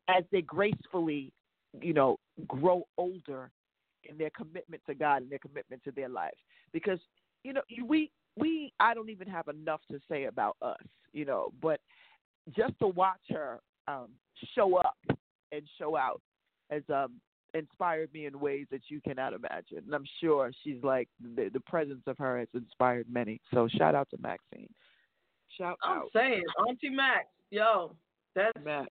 [0.09, 1.31] as they gracefully,
[1.81, 3.51] you know, grow older
[4.03, 6.33] in their commitment to God and their commitment to their life.
[6.73, 6.99] Because
[7.43, 10.77] you know, we we I don't even have enough to say about us.
[11.13, 11.79] You know, but
[12.55, 14.09] just to watch her um,
[14.53, 14.97] show up
[15.51, 16.21] and show out
[16.69, 17.13] as um,
[17.55, 19.79] inspired me in ways that you cannot imagine.
[19.85, 23.39] And I'm sure she's like the, the presence of her has inspired many.
[23.53, 24.69] So shout out to Maxine.
[25.57, 25.89] Shout out.
[25.89, 27.95] I'm out, saying, Auntie Max, yo,
[28.35, 28.89] that's Max.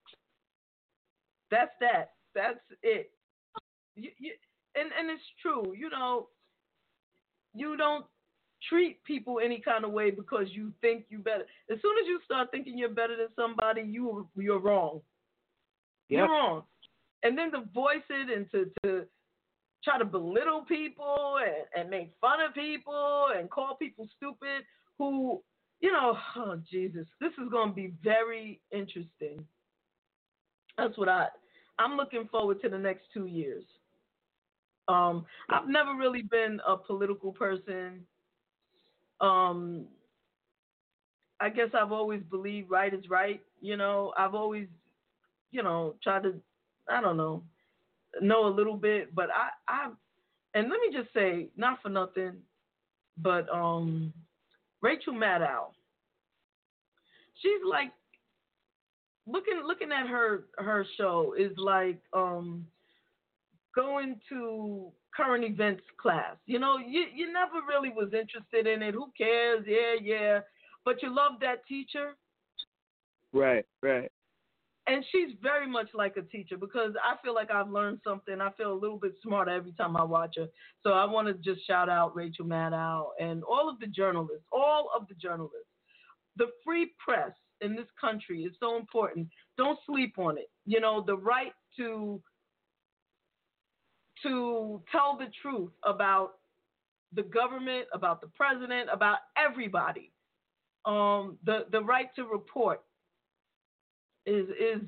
[1.51, 2.13] that's that.
[2.35, 3.11] That's it.
[3.97, 4.33] You, you,
[4.75, 5.75] and and it's true.
[5.77, 6.29] You know,
[7.55, 8.05] you don't
[8.69, 11.45] treat people any kind of way because you think you better.
[11.71, 15.01] As soon as you start thinking you're better than somebody, you you're wrong.
[16.09, 16.19] Yep.
[16.19, 16.63] You're wrong.
[17.25, 19.07] And then to voice it and to, to
[19.83, 24.63] try to belittle people and, and make fun of people and call people stupid
[24.99, 25.43] who,
[25.81, 29.45] you know, oh Jesus, this is going to be very interesting.
[30.79, 31.27] That's what I,
[31.79, 33.65] I'm looking forward to the next two years.
[34.87, 38.07] Um, I've never really been a political person.
[39.21, 39.87] Um,
[41.41, 43.41] I guess I've always believed right is right.
[43.61, 44.69] You know, I've always,
[45.53, 46.35] you know, tried to,
[46.89, 47.43] I don't know,
[48.21, 49.91] know a little bit, but I, I,
[50.55, 52.35] and let me just say, not for nothing,
[53.19, 54.13] but um,
[54.83, 55.73] Rachel Maddow,
[57.41, 57.91] she's like
[59.27, 62.67] looking looking at her her show is like um
[63.75, 66.37] going to current events class.
[66.47, 68.95] You know, you you never really was interested in it.
[68.95, 69.65] Who cares?
[69.67, 70.41] Yeah, yeah.
[70.85, 72.17] But you love that teacher.
[73.33, 74.11] Right, right.
[74.87, 78.41] And she's very much like a teacher because I feel like I've learned something.
[78.41, 80.47] I feel a little bit smarter every time I watch her.
[80.83, 84.91] So I want to just shout out Rachel Maddow and all of the journalists, all
[84.95, 85.69] of the journalists.
[86.37, 87.33] The free press
[87.63, 89.29] in this country is so important.
[89.57, 90.51] Don't sleep on it.
[90.67, 92.21] You know, the right to
[94.23, 96.33] to tell the truth about
[97.13, 100.13] the government, about the president, about everybody.
[100.85, 102.83] Um, the the right to report
[104.27, 104.83] is is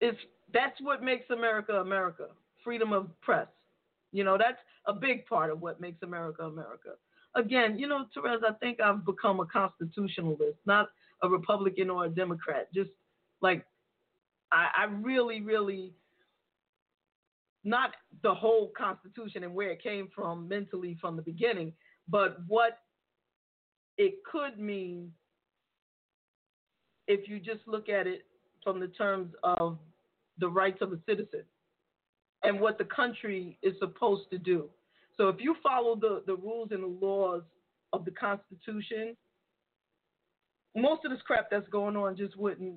[0.00, 0.14] is
[0.52, 2.28] that's what makes America America.
[2.62, 3.48] Freedom of press.
[4.12, 6.90] You know, that's a big part of what makes America America.
[7.34, 10.90] Again, you know, Terez, I think I've become a constitutionalist, not
[11.22, 12.72] a Republican or a Democrat.
[12.72, 12.90] Just
[13.40, 13.66] like
[14.52, 15.92] I, I really, really
[17.64, 17.92] not
[18.22, 21.72] the whole Constitution and where it came from mentally from the beginning,
[22.08, 22.78] but what
[23.96, 25.10] it could mean
[27.06, 28.24] if you just look at it
[28.62, 29.78] from the terms of
[30.38, 31.42] the rights of a citizen
[32.42, 34.68] and what the country is supposed to do.
[35.16, 37.42] So if you follow the, the rules and the laws
[37.92, 39.16] of the Constitution,
[40.76, 42.74] most of this crap that's going on just wouldn't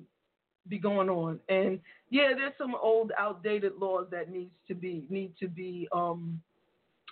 [0.68, 1.40] be going on.
[1.48, 6.40] And yeah, there's some old outdated laws that needs to be need to be um,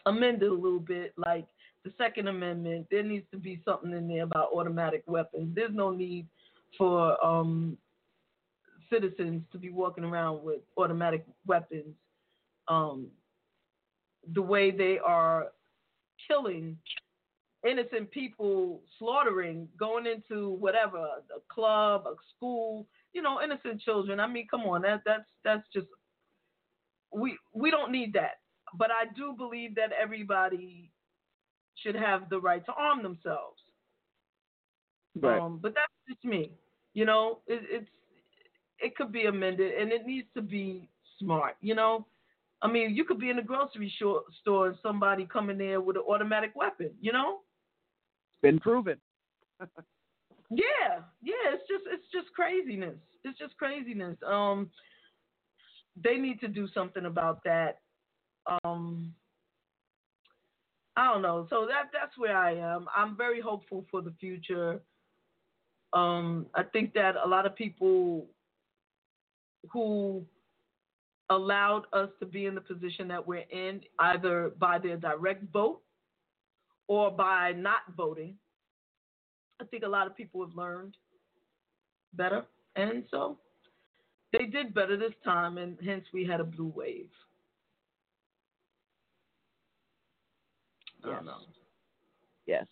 [0.04, 1.46] amended a little bit, like
[1.84, 2.86] the Second Amendment.
[2.90, 5.54] There needs to be something in there about automatic weapons.
[5.54, 6.26] There's no need
[6.76, 7.76] for um,
[8.92, 11.94] citizens to be walking around with automatic weapons.
[12.68, 13.08] Um,
[14.34, 15.48] the way they are
[16.28, 16.76] killing
[17.68, 24.20] innocent people, slaughtering, going into whatever a club, a school, you know, innocent children.
[24.20, 25.86] I mean, come on, that that's that's just
[27.12, 28.40] we we don't need that.
[28.76, 30.90] But I do believe that everybody
[31.82, 33.60] should have the right to arm themselves.
[35.14, 35.40] Right.
[35.40, 36.52] Um, but that's just me.
[36.94, 37.90] You know, it, it's
[38.78, 40.88] it could be amended and it needs to be
[41.18, 41.56] smart.
[41.60, 42.06] You know,
[42.62, 45.96] I mean, you could be in a grocery store and somebody come in there with
[45.96, 46.90] an automatic weapon.
[47.00, 47.40] You know,
[48.34, 48.98] it's been proven.
[50.50, 52.94] Yeah, yeah, it's just it's just craziness.
[53.24, 54.16] It's just craziness.
[54.24, 54.70] Um,
[56.02, 57.80] they need to do something about that.
[58.64, 59.12] Um,
[60.96, 61.46] I don't know.
[61.50, 62.86] So that that's where I am.
[62.94, 64.80] I'm very hopeful for the future.
[65.92, 68.26] Um, I think that a lot of people
[69.72, 70.24] who
[71.30, 75.80] allowed us to be in the position that we're in, either by their direct vote
[76.88, 78.34] or by not voting,
[79.60, 80.96] I think a lot of people have learned
[82.14, 82.44] better.
[82.76, 83.38] And so
[84.32, 87.08] they did better this time, and hence we had a blue wave.
[91.04, 91.38] I don't know.
[92.46, 92.66] Yes.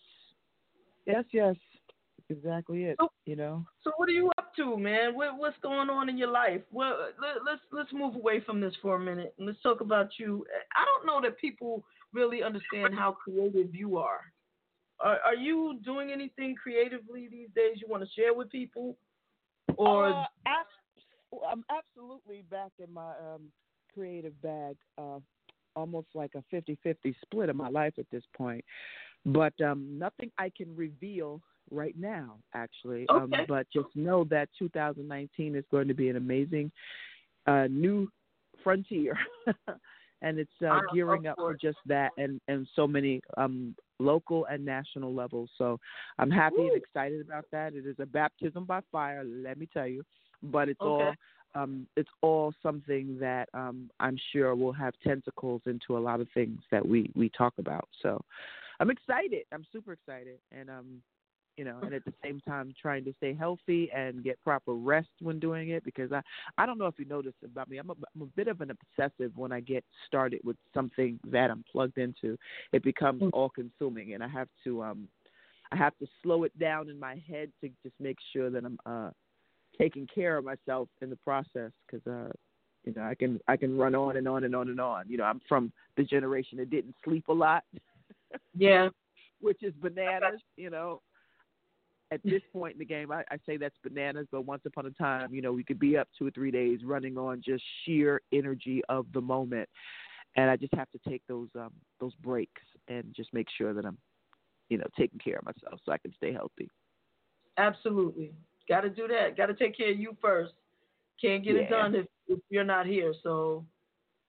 [1.05, 1.55] Yes, yes.
[2.29, 2.97] Exactly it.
[2.99, 3.65] So, you know.
[3.83, 5.15] So what are you up to, man?
[5.15, 6.61] What, what's going on in your life?
[6.71, 10.09] Well, let, let's let's move away from this for a minute and let's talk about
[10.17, 10.45] you.
[10.75, 14.21] I don't know that people really understand how creative you are.
[14.99, 18.97] Are, are you doing anything creatively these days you want to share with people?
[19.77, 23.51] Or uh, abs- I'm absolutely back in my um,
[23.93, 24.77] creative bag.
[24.97, 25.19] Uh,
[25.75, 28.63] almost like a 50-50 split of my life at this point.
[29.25, 31.41] But um, nothing I can reveal
[31.71, 33.05] right now, actually.
[33.09, 33.23] Okay.
[33.23, 36.71] Um, but just know that 2019 is going to be an amazing
[37.47, 38.09] uh, new
[38.63, 39.17] frontier.
[40.21, 44.65] and it's uh, gearing up for just that and, and so many um, local and
[44.65, 45.49] national levels.
[45.57, 45.79] So
[46.17, 46.67] I'm happy Woo.
[46.67, 47.73] and excited about that.
[47.75, 50.03] It is a baptism by fire, let me tell you.
[50.43, 51.03] But it's Okay.
[51.05, 51.13] all
[51.55, 56.27] um, it's all something that um, I'm sure will have tentacles into a lot of
[56.33, 57.87] things that we, we talk about.
[58.01, 58.21] So
[58.81, 59.43] I'm excited.
[59.53, 61.01] I'm super excited, and um,
[61.57, 65.09] you know, and at the same time trying to stay healthy and get proper rest
[65.21, 66.21] when doing it because I
[66.57, 67.77] I don't know if you noticed about me.
[67.77, 71.49] I'm a, I'm a bit of an obsessive when I get started with something that
[71.49, 72.37] I'm plugged into.
[72.73, 73.29] It becomes Mm.
[73.33, 75.07] all consuming, and I have to um
[75.71, 78.77] I have to slow it down in my head to just make sure that I'm
[78.85, 79.11] uh
[79.77, 82.31] taking care of myself in the process because uh
[82.83, 85.05] you know I can I can run on and on and on and on.
[85.07, 87.63] You know, I'm from the generation that didn't sleep a lot
[88.53, 88.89] Yeah.
[89.41, 91.01] which is bananas, you know.
[92.11, 94.91] At this point in the game, I, I say that's bananas, but once upon a
[94.91, 98.21] time, you know, we could be up two or three days running on just sheer
[98.31, 99.67] energy of the moment.
[100.35, 103.85] And I just have to take those um those breaks and just make sure that
[103.85, 103.97] I'm,
[104.69, 106.69] you know, taking care of myself so I can stay healthy.
[107.57, 108.33] Absolutely.
[108.67, 109.37] Got to do that.
[109.37, 110.53] Got to take care of you first.
[111.19, 113.13] Can't get it done if, if you're not here.
[113.23, 113.65] So,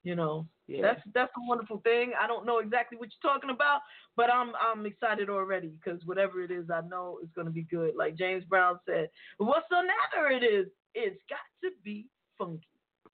[0.05, 0.83] you know, Yeah.
[0.83, 2.13] that's that's a wonderful thing.
[2.21, 3.83] I don't know exactly what you're talking about,
[4.17, 7.63] but I'm I'm excited already because whatever it is, I know it's going to be
[7.63, 7.95] good.
[7.97, 9.09] Like James Brown said,
[9.39, 12.07] whatsoever it is, it's got to be
[12.37, 12.67] funky.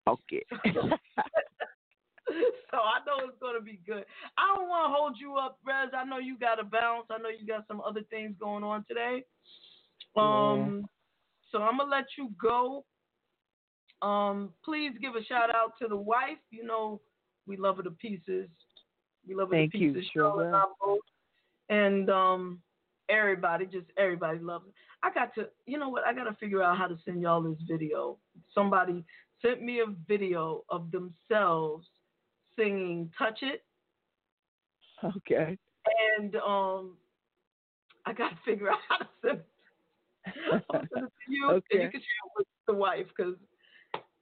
[0.09, 0.43] okay.
[0.65, 0.81] so
[2.79, 4.07] I know it's going to be good.
[4.39, 5.91] I don't want to hold you up, Rez.
[5.95, 7.07] I know you got to bounce.
[7.11, 9.25] I know you got some other things going on today.
[10.17, 10.87] Um,
[11.51, 12.85] so I'm gonna let you go.
[14.01, 16.39] Um, please give a shout out to the wife.
[16.51, 17.01] You know,
[17.47, 18.49] we love her to pieces.
[19.27, 20.11] We love her Thank to you, pieces.
[20.13, 20.59] sure Charlotte and will.
[20.59, 21.01] I both.
[21.69, 22.61] And um,
[23.09, 24.75] everybody, just everybody loves it.
[25.03, 26.05] I got to, you know what?
[26.05, 28.19] I got to figure out how to send y'all this video.
[28.55, 29.05] Somebody
[29.41, 31.87] sent me a video of themselves
[32.57, 33.65] singing "Touch It,"
[35.05, 35.59] okay.
[36.19, 36.97] and um,
[38.07, 39.41] I got to figure out how to send
[40.51, 40.63] send
[40.93, 41.83] it to you, and Okay.
[41.85, 43.35] you can share it with the wife because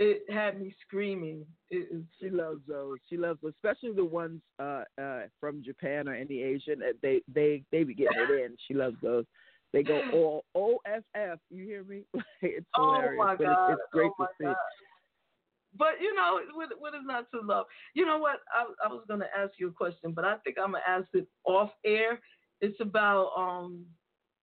[0.01, 1.45] it had me screaming.
[1.69, 2.99] It She loves those.
[3.09, 6.83] She loves those, especially the ones uh uh from Japan or any Asian.
[6.83, 8.57] uh, They they they be getting it in.
[8.67, 9.27] She loves those.
[9.73, 11.39] They go all O F F.
[11.51, 12.03] You hear me?
[12.43, 13.21] it's hilarious.
[13.21, 13.71] Oh my but God.
[13.73, 14.45] It's, it's great oh to see.
[14.47, 14.57] God.
[15.79, 17.67] But you know, what, what is not to love?
[17.95, 18.41] You know what?
[18.53, 21.07] I, I was going to ask you a question, but I think I'm gonna ask
[21.13, 22.19] it off air.
[22.61, 23.85] It's about um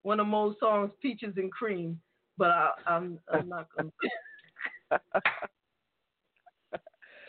[0.03, 1.99] one of Mo's songs, "Peaches and Cream,"
[2.37, 3.89] but I, I'm I'm not gonna.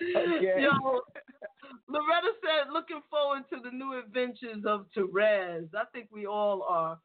[0.01, 0.63] Okay.
[0.63, 0.71] Yo,
[1.89, 5.69] Loretta said, looking forward to the new adventures of Terez.
[5.75, 6.99] I think we all are.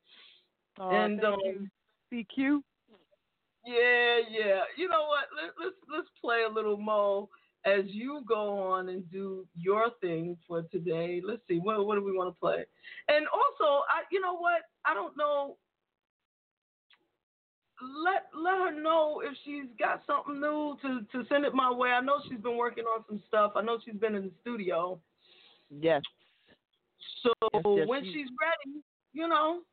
[0.79, 1.69] Oh, and thank um,
[2.11, 2.25] you.
[2.37, 2.61] CQ.
[3.65, 4.61] Yeah, yeah.
[4.77, 5.25] You know what?
[5.35, 7.29] Let, let's let's play a little Mo
[7.65, 11.21] as you go on and do your thing for today.
[11.25, 11.59] Let's see.
[11.59, 12.65] What what do we want to play?
[13.07, 14.61] And also, I you know what?
[14.85, 15.57] I don't know.
[17.81, 21.89] Let let her know if she's got something new to to send it my way.
[21.89, 23.53] I know she's been working on some stuff.
[23.55, 24.99] I know she's been in the studio.
[25.69, 26.01] Yes.
[27.23, 28.81] So Yes, yes, when she- she's ready,
[29.13, 29.63] you know,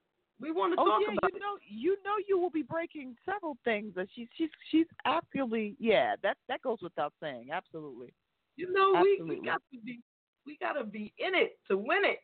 [0.41, 3.17] we want to Oh talk yeah, about you know, you know, you will be breaking
[3.25, 3.93] several things.
[3.95, 6.17] But she's she's she's absolutely yeah.
[6.23, 7.51] That that goes without saying.
[7.53, 8.13] Absolutely.
[8.57, 10.01] You know, we, we got to be
[10.47, 12.19] we got to be in it to win it.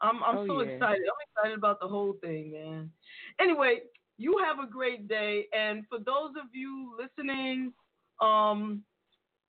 [0.00, 0.70] I'm I'm Oh, so yeah.
[0.70, 1.02] excited.
[1.02, 2.90] I'm excited about the whole thing, man.
[3.40, 3.80] Anyway,
[4.18, 7.72] you have a great day, and for those of you listening,
[8.20, 8.82] um,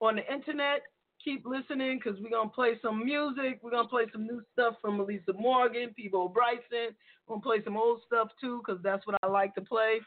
[0.02, 0.82] on the internet,
[1.24, 3.60] keep listening because we're gonna play some music.
[3.62, 6.96] We're gonna play some new stuff from Elisa Morgan, Peabo Bryson.
[7.28, 10.00] We're gonna play some old stuff too because that's what I like to play.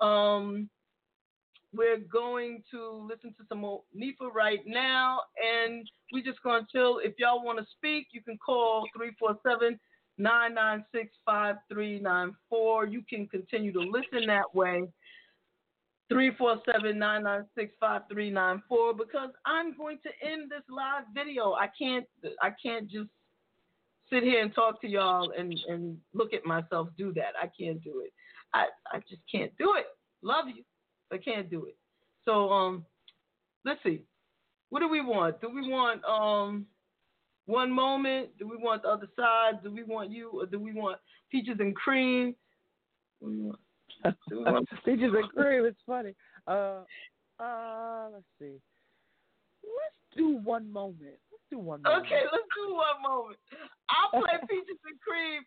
[0.00, 0.68] Um,
[1.74, 7.00] we're going to listen to some old Monifa right now, and we're just gonna chill.
[7.02, 9.80] If y'all want to speak, you can call 347
[10.22, 12.86] 996 5394.
[12.86, 14.84] You can continue to listen that way.
[16.08, 21.52] 347 996 5394 because I'm going to end this live video.
[21.54, 22.06] I can't
[22.42, 23.08] I can't just
[24.10, 27.32] sit here and talk to y'all and, and look at myself do that.
[27.40, 28.12] I can't do it.
[28.52, 29.86] I, I just can't do it.
[30.22, 30.62] Love you,
[31.10, 31.76] I can't do it.
[32.24, 32.84] So um
[33.64, 34.02] let's see.
[34.68, 35.40] What do we want?
[35.40, 36.66] Do we want um
[37.46, 38.30] one moment?
[38.38, 39.62] Do we want the other side?
[39.62, 40.98] Do we want you or do we want
[41.30, 42.34] peaches and cream?
[43.20, 43.58] Do we want?
[44.28, 45.66] Do we want they just agree.
[45.66, 46.14] It's funny.
[46.46, 46.82] Uh,
[47.40, 48.58] uh, let's see.
[49.62, 51.18] Let's do one moment.
[51.30, 52.06] Let's do one moment.
[52.06, 53.38] Okay, let's do one moment.
[53.90, 55.42] I'll play Peaches and Cream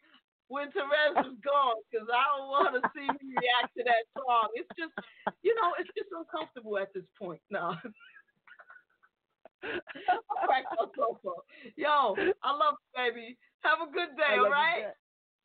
[0.47, 4.49] when Terez is gone because I don't want to see me react to that song.
[4.53, 4.93] It's just,
[5.41, 7.41] you know, it's just uncomfortable at this point.
[7.49, 7.75] No.
[10.45, 10.65] Crack.
[11.75, 13.37] Yo, I love you, baby.
[13.61, 14.93] Have a good day, all right?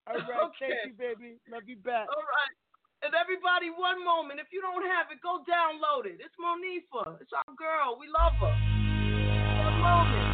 [0.07, 0.53] All right.
[0.53, 0.73] Okay.
[0.73, 1.41] Thank you, baby.
[1.51, 2.09] Love you back.
[2.09, 2.55] All right.
[3.03, 4.41] And everybody, one moment.
[4.41, 6.21] If you don't have it, go download it.
[6.21, 7.17] It's Monifa.
[7.21, 7.97] It's our girl.
[7.97, 8.53] We love her.
[9.65, 10.30] One moment.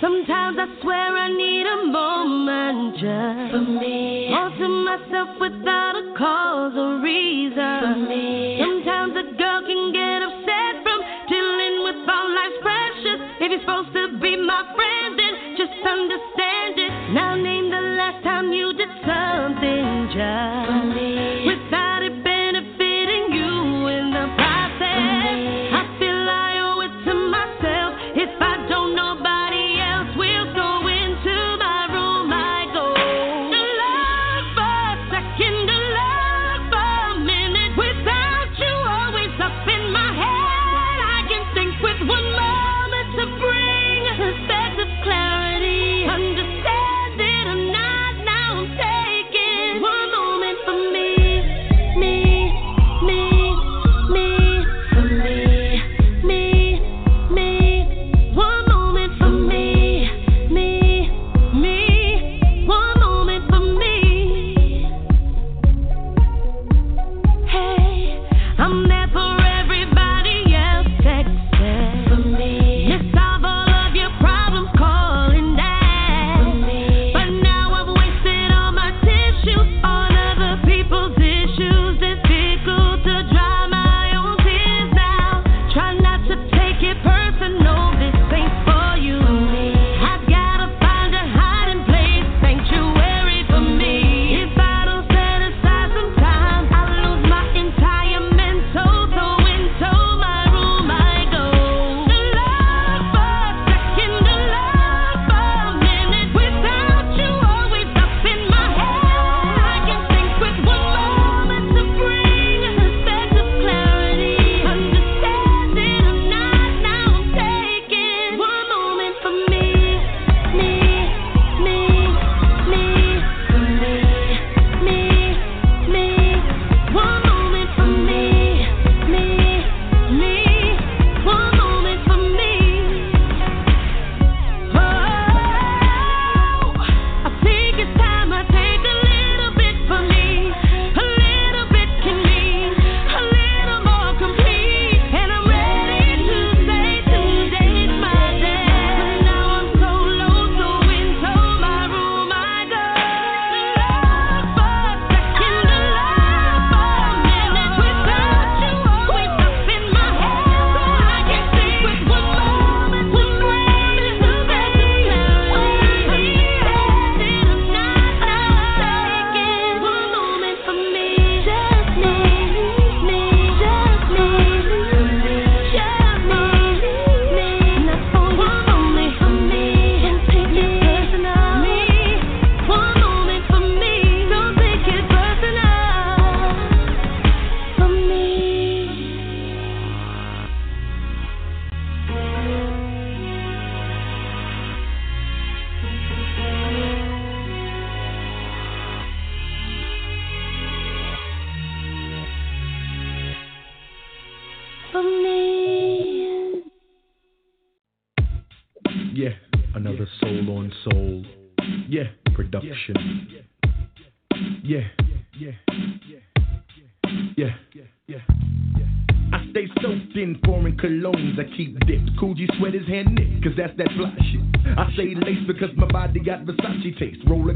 [0.00, 4.26] Sometimes I swear I need a moment just for me.
[4.34, 7.54] Haunting myself without a cause or reason.
[7.54, 8.58] For me.
[8.58, 10.98] Sometimes a girl can get upset from
[11.30, 13.20] dealing with all life's pressures.
[13.38, 16.90] If you're supposed to be my friend, then just understand it.
[17.14, 21.41] Now name the last time you did something just for me.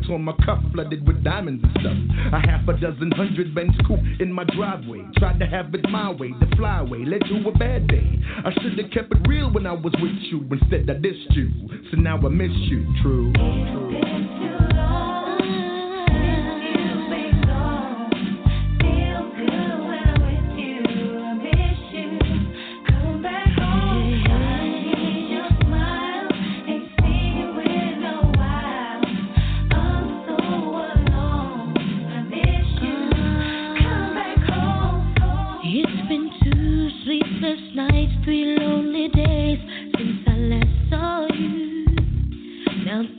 [0.09, 2.32] On my cuff flooded with diamonds and stuff.
[2.32, 5.02] A half a dozen hundred Benz coupe in my driveway.
[5.16, 8.07] Tried to have it my way, the flyway led to a bad day.
[8.44, 10.46] I should have kept it real when I was with you.
[10.50, 11.50] Instead, I dissed you.
[11.90, 12.86] So now I miss you.
[13.02, 13.32] True.
[13.32, 15.25] True.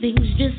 [0.00, 0.57] things just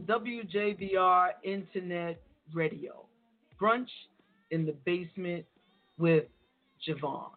[0.00, 2.20] WJBR Internet
[2.52, 3.04] Radio.
[3.60, 3.88] Brunch
[4.50, 5.44] in the basement
[5.98, 6.24] with
[6.86, 7.30] JaVonne.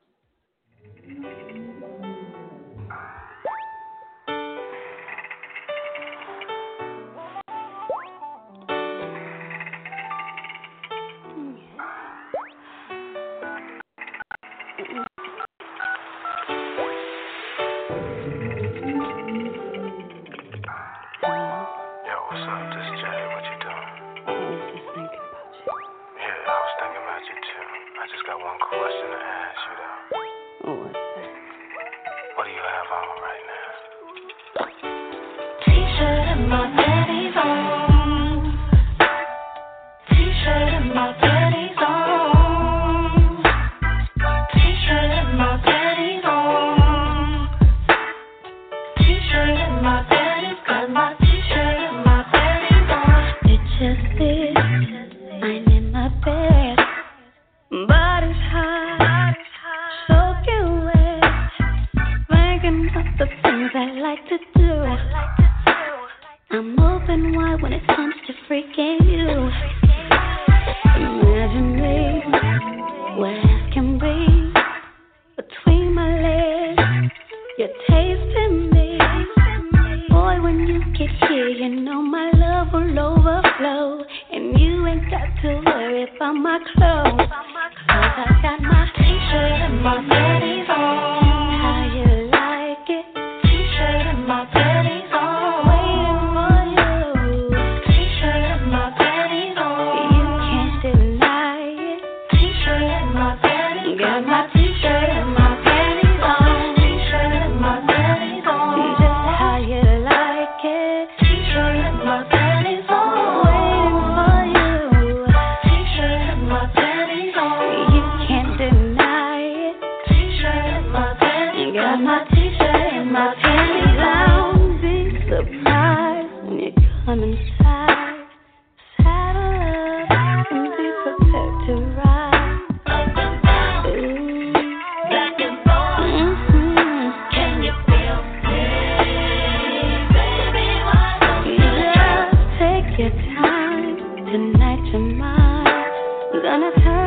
[146.51, 147.00] gonna turn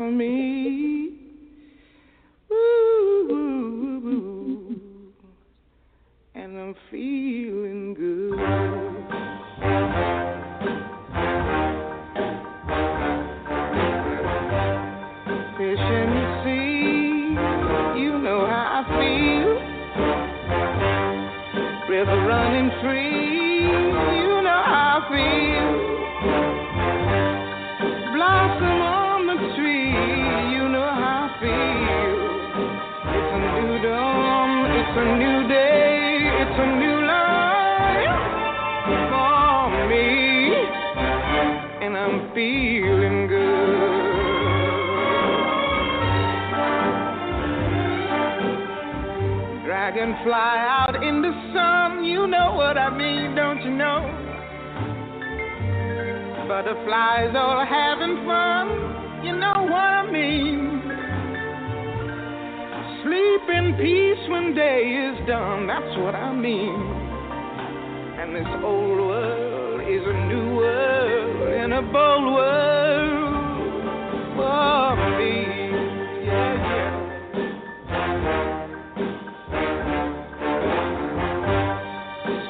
[0.00, 0.39] for me.
[65.40, 66.74] Done, that's what I mean.
[68.20, 73.34] And this old world is a new world and a bold world
[74.36, 75.34] for me.
[76.26, 76.92] Yeah, yeah.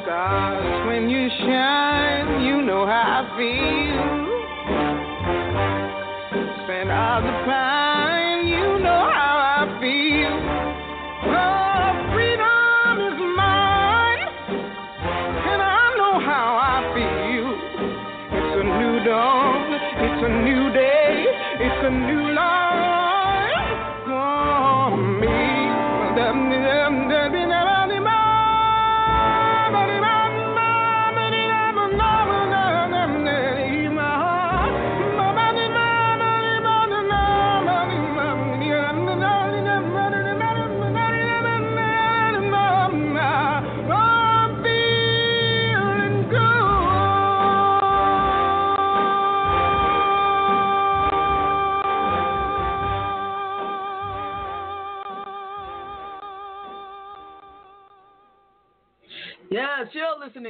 [0.02, 3.79] Stars, when you shine, you know how I feel.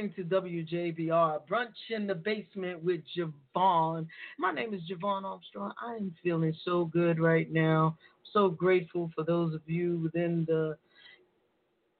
[0.01, 4.07] Listening to WJBR Brunch in the Basement with JaVonne.
[4.39, 5.73] My name is JaVonne Armstrong.
[5.79, 7.97] I am feeling so good right now.
[8.33, 10.75] So grateful for those of you within the,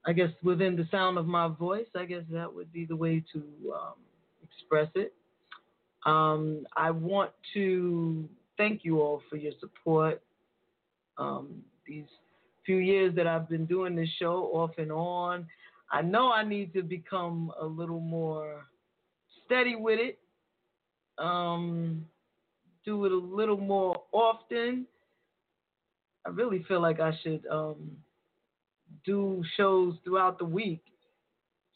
[0.03, 1.85] I guess, within the sound of my voice.
[1.95, 3.39] I guess that would be the way to
[3.71, 3.93] um,
[4.41, 5.13] express it.
[6.05, 8.27] Um, I want to
[8.57, 10.23] thank you all for your support.
[11.19, 12.05] Um, these
[12.65, 15.45] few years that I've been doing this show off and on.
[15.91, 18.65] I know I need to become a little more
[19.45, 20.19] steady with it.
[21.17, 22.05] Um,
[22.85, 24.87] do it a little more often.
[26.25, 27.91] I really feel like I should um,
[29.05, 30.81] do shows throughout the week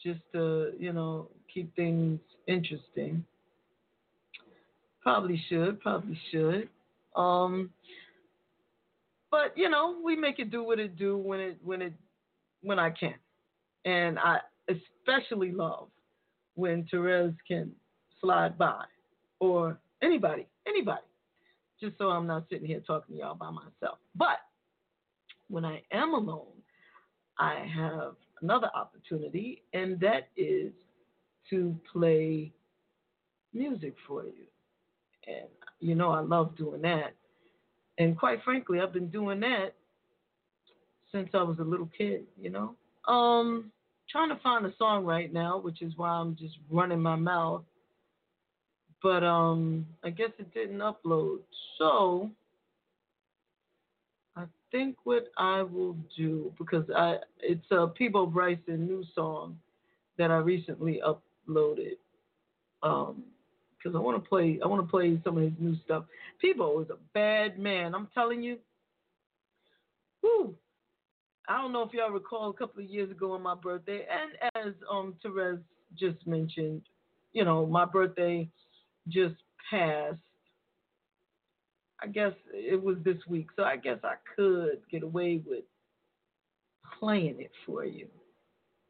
[0.02, 3.26] just to, you know, keep things interesting.
[5.02, 6.70] Probably should, probably should.
[7.16, 7.70] Um,
[9.30, 11.94] but you know, we make it do what it do when it when it
[12.62, 13.16] when I can.
[13.86, 15.90] And I especially love
[16.56, 17.72] when Terez can
[18.20, 18.84] slide by
[19.40, 21.04] or anybody, anybody,
[21.80, 24.00] just so I'm not sitting here talking to y'all by myself.
[24.16, 24.40] But
[25.50, 26.48] when I am alone,
[27.38, 30.72] I have another opportunity, and that is
[31.50, 32.52] to play
[33.54, 34.48] music for you.
[35.28, 35.48] And
[35.80, 37.14] you know, I love doing that.
[37.98, 39.76] And quite frankly, I've been doing that
[41.12, 42.76] since I was a little kid, you know.
[43.12, 43.72] Um,
[44.10, 47.64] trying to find a song right now, which is why I'm just running my mouth.
[49.02, 51.40] But um, I guess it didn't upload.
[51.78, 52.32] So
[54.36, 59.58] I think what I will do because I it's a Peabo Bryson new song
[60.18, 61.98] that I recently uploaded.
[62.84, 63.24] Um,
[63.78, 66.06] because I want to play I want to play some of his new stuff.
[66.44, 67.94] Peebo is a bad man.
[67.94, 68.58] I'm telling you.
[70.22, 70.56] Whew.
[71.48, 74.66] I don't know if y'all recall a couple of years ago on my birthday, and
[74.66, 75.60] as um Terez
[75.98, 76.82] just mentioned,
[77.34, 78.50] you know, my birthday
[79.08, 79.36] just
[79.70, 80.18] passed.
[82.02, 85.64] I guess it was this week, so I guess I could get away with
[87.00, 88.08] playing it for you,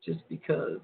[0.03, 0.79] just because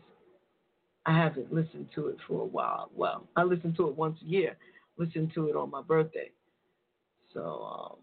[1.06, 2.92] I haven't listened to it for a while.
[2.94, 4.56] Well, I listen to it once a year.
[4.98, 6.32] Listen to it on my birthday.
[7.34, 7.98] So um,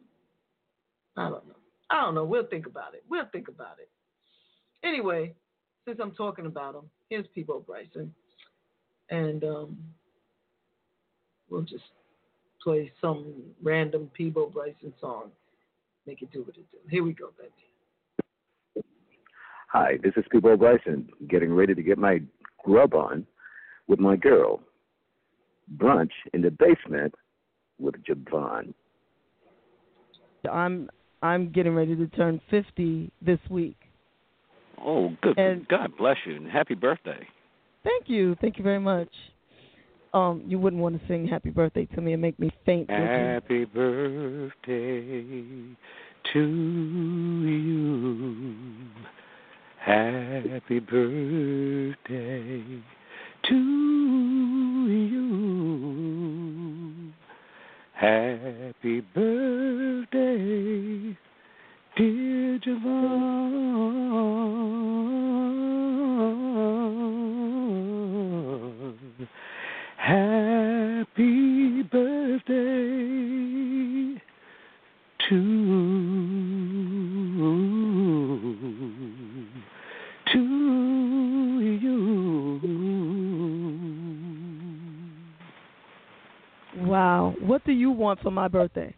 [1.17, 1.58] I don't know.
[1.91, 2.25] I don't know.
[2.25, 3.05] We'll think about it.
[3.09, 3.89] We'll think about it.
[4.87, 5.35] Anyway,
[5.87, 8.15] since I'm talking about him, here's Peabo Bryson,
[9.11, 9.79] and um,
[11.51, 11.85] we'll just
[12.63, 13.33] play some
[13.63, 15.31] random Peabo Bryson song.
[16.07, 16.79] Make it do what it do.
[16.91, 18.85] Here we go, baby.
[19.69, 22.21] Hi, this is Peabo Bryson, getting ready to get my
[22.65, 23.27] grub on
[23.87, 24.61] with my girl.
[25.77, 27.15] Brunch in the basement
[27.79, 28.73] with JaVonne.
[30.51, 30.89] I'm
[31.23, 33.77] I'm getting ready to turn 50 this week.
[34.81, 35.39] Oh, good.
[35.39, 37.27] And- God bless you, and happy birthday.
[37.85, 39.09] Thank you, thank you very much.
[40.15, 42.91] Um, you wouldn't want to sing "Happy Birthday" to me and make me faint.
[42.91, 45.21] Happy birthday
[46.33, 46.41] to
[47.45, 48.57] you.
[49.79, 52.63] Happy birthday
[53.49, 55.28] to you.
[57.99, 61.17] Happy birthday,
[61.97, 63.27] dear JaVonne.
[69.97, 72.55] Happy birthday
[75.29, 75.58] to
[87.49, 88.95] what do you want for my birthday?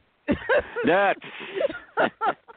[0.85, 1.16] That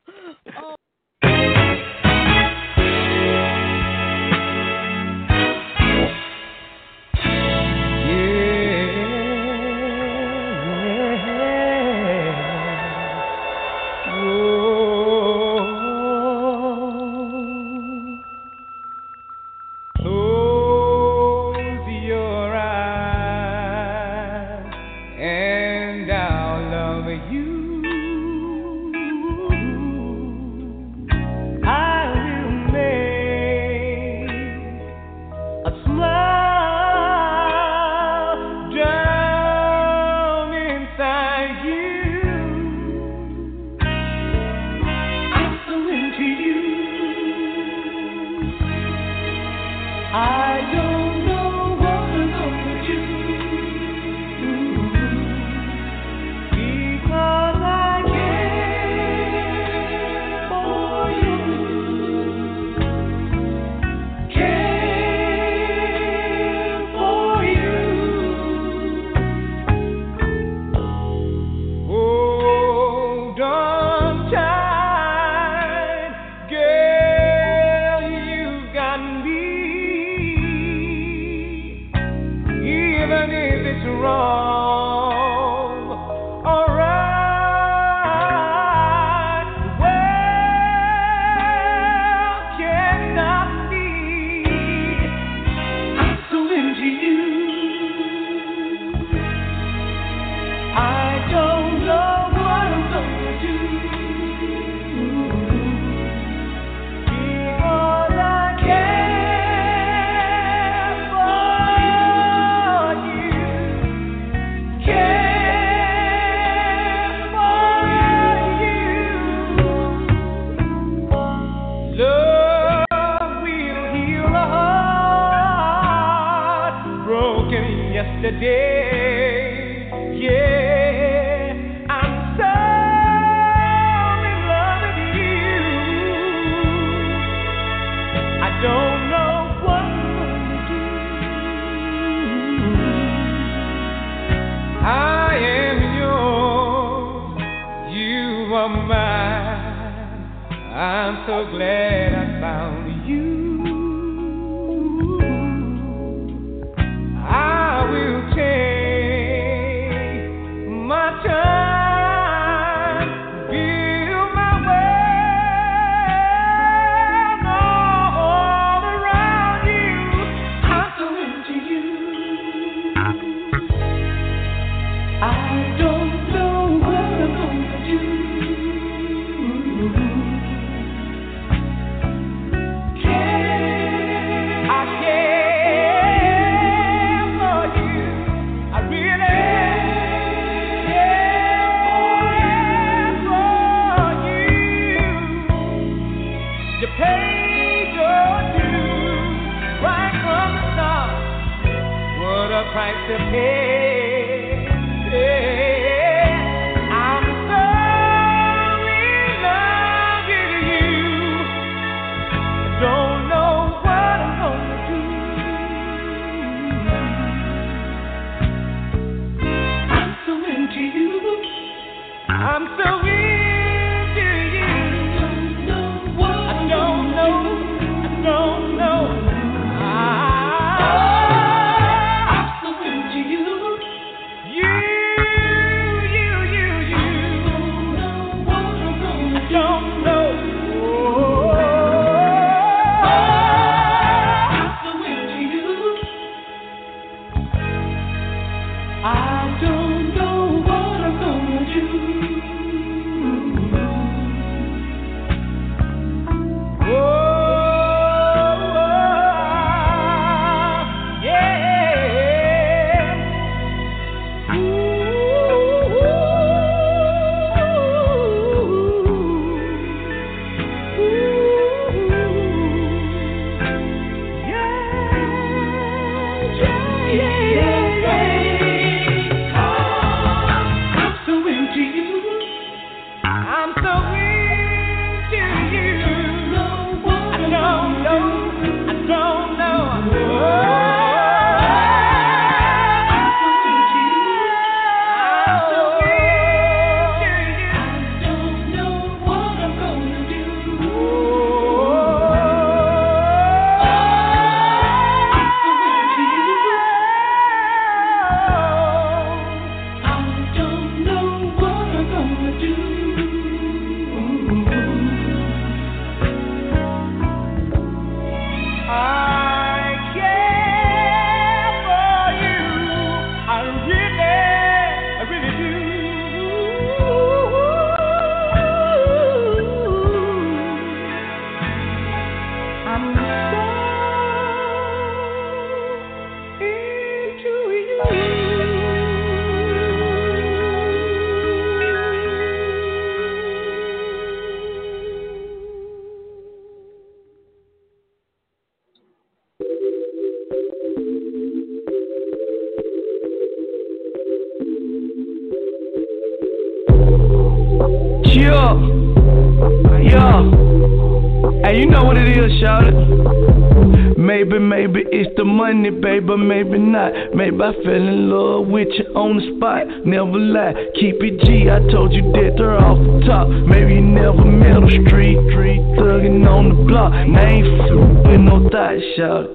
[366.03, 367.33] babe, but maybe not.
[367.33, 369.87] Maybe I fell in love with you on the spot.
[370.05, 371.71] Never lie, keep it G.
[371.71, 373.47] I told you that her off the top.
[373.47, 377.15] Maybe you never met on street, street thugging on the block.
[377.15, 379.47] Now ain't f- with no thought shot.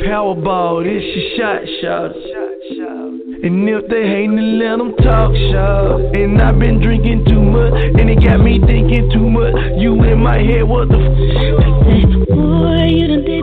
[0.00, 2.12] Powerball, this your shot shot.
[3.44, 6.00] And if they hatin', let them talk shop.
[6.16, 9.54] And I've been drinking too much, and it got me thinking too much.
[9.76, 12.28] You in my head, what the f?
[12.28, 13.33] Boy, you done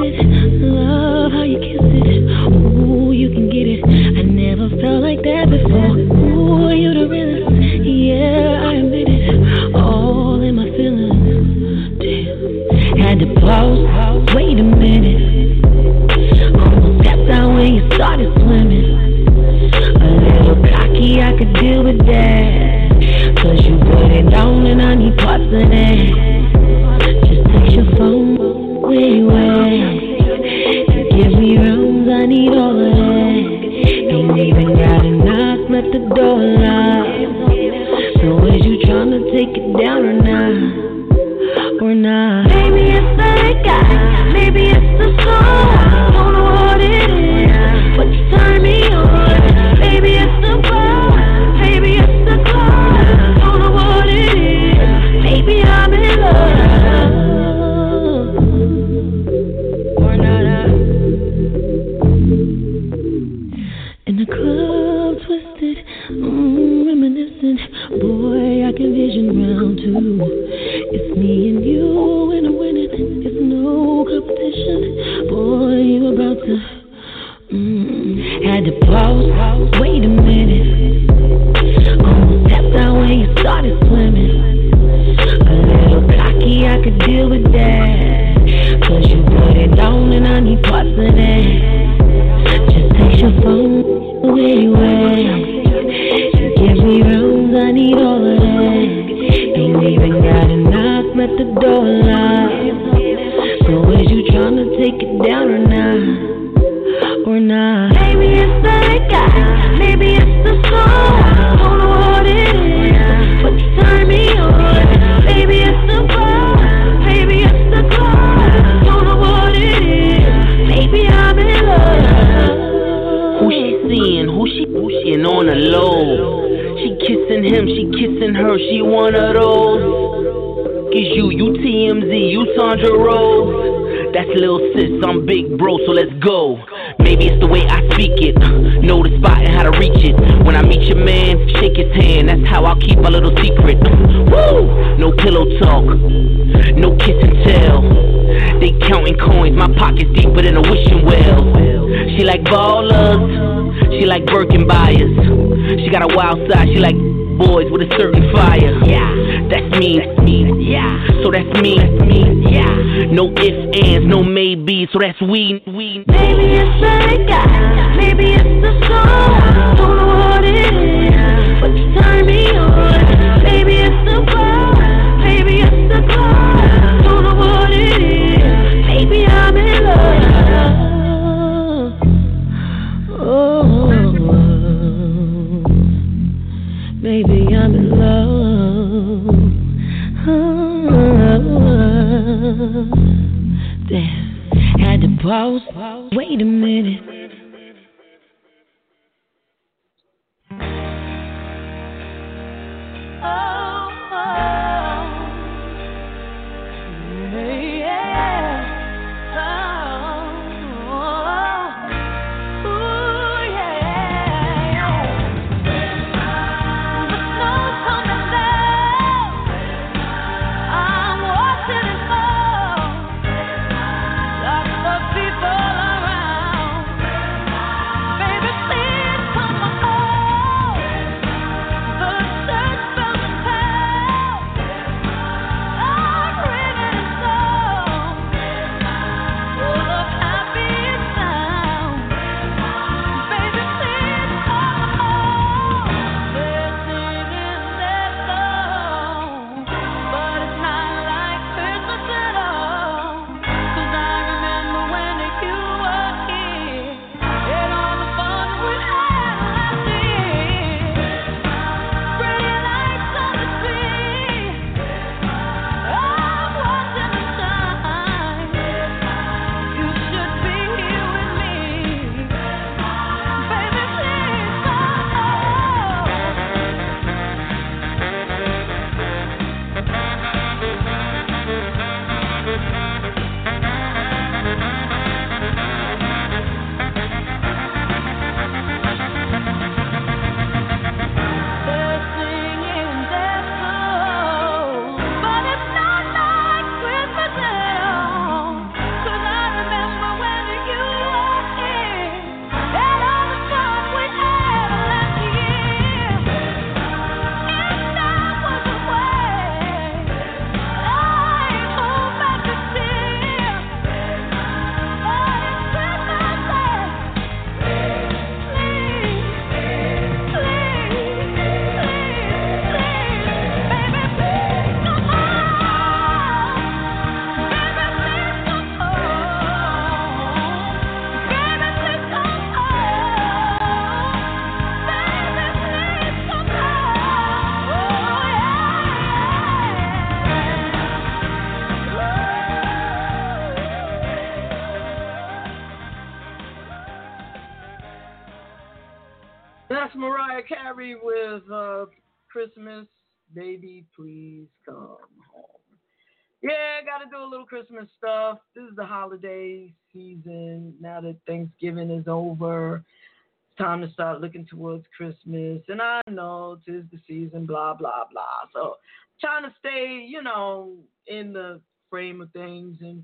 [357.51, 358.37] Christmas stuff.
[358.55, 360.73] This is the holiday season.
[360.79, 365.61] Now that Thanksgiving is over, it's time to start looking towards Christmas.
[365.67, 368.47] And I know tis the season, blah, blah, blah.
[368.53, 368.75] So
[369.19, 371.59] trying to stay, you know, in the
[371.89, 372.77] frame of things.
[372.79, 373.03] And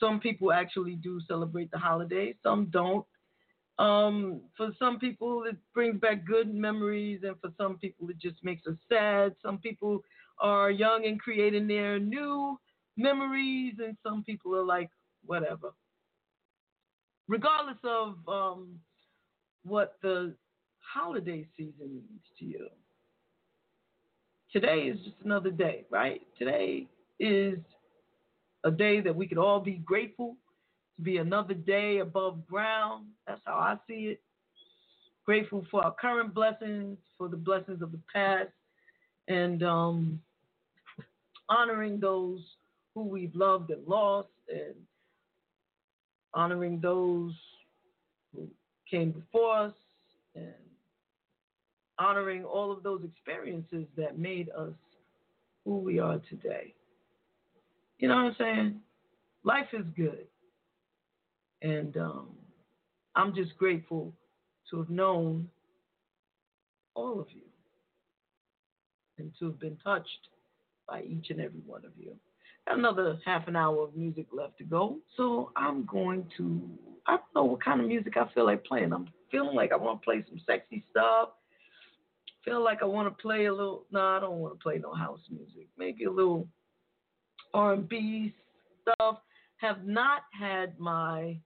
[0.00, 3.04] some people actually do celebrate the holiday, some don't.
[3.78, 8.42] Um, for some people, it brings back good memories, and for some people, it just
[8.42, 9.34] makes us sad.
[9.42, 10.02] Some people
[10.38, 12.58] are young and creating their new
[12.96, 14.90] memories, and some people are like,
[15.26, 15.72] whatever.
[17.28, 18.78] Regardless of um,
[19.64, 20.34] what the
[20.80, 22.68] holiday season means to you,
[24.52, 26.22] today is just another day, right?
[26.38, 26.86] Today
[27.18, 27.58] is
[28.64, 30.36] a day that we could all be grateful
[30.96, 33.06] to be another day above ground.
[33.26, 34.20] That's how I see it.
[35.26, 38.50] Grateful for our current blessings, for the blessings of the past,
[39.28, 40.20] and um,
[41.48, 42.40] honoring those
[42.94, 44.74] who we've loved and lost, and
[46.32, 47.32] honoring those
[48.34, 48.46] who
[48.90, 49.72] came before us,
[50.34, 50.52] and
[51.98, 54.72] honoring all of those experiences that made us
[55.64, 56.74] who we are today.
[57.98, 58.80] You know what I'm saying?
[59.44, 60.26] Life is good.
[61.62, 62.28] And um,
[63.14, 64.12] I'm just grateful
[64.70, 65.48] to have known
[66.94, 67.42] all of you
[69.18, 70.28] and to have been touched
[70.88, 72.14] by each and every one of you.
[72.66, 76.62] Another half an hour of music left to go, so I'm going to.
[77.06, 78.92] I don't know what kind of music I feel like playing.
[78.92, 81.30] I'm feeling like I want to play some sexy stuff.
[82.42, 83.84] Feel like I want to play a little.
[83.90, 85.68] No, I don't want to play no house music.
[85.76, 86.48] Maybe a little
[87.52, 88.34] R&B
[88.82, 89.18] stuff.
[89.58, 91.38] Have not had my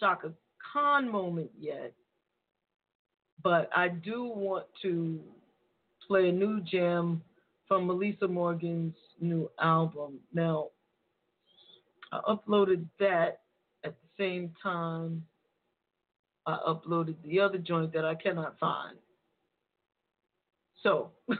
[0.00, 0.32] Chaka
[0.72, 1.92] Khan moment yet,
[3.42, 5.20] but I do want to
[6.06, 7.22] play a new jam
[7.68, 10.18] from Melissa Morgan's new album.
[10.32, 10.68] Now,
[12.12, 13.40] I uploaded that
[13.84, 15.24] at the same time
[16.46, 18.96] I uploaded the other joint that I cannot find.
[20.82, 21.10] So,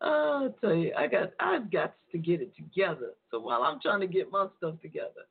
[0.00, 3.12] I'll tell you, I got I've got to get it together.
[3.30, 5.26] So while I'm trying to get my stuff together,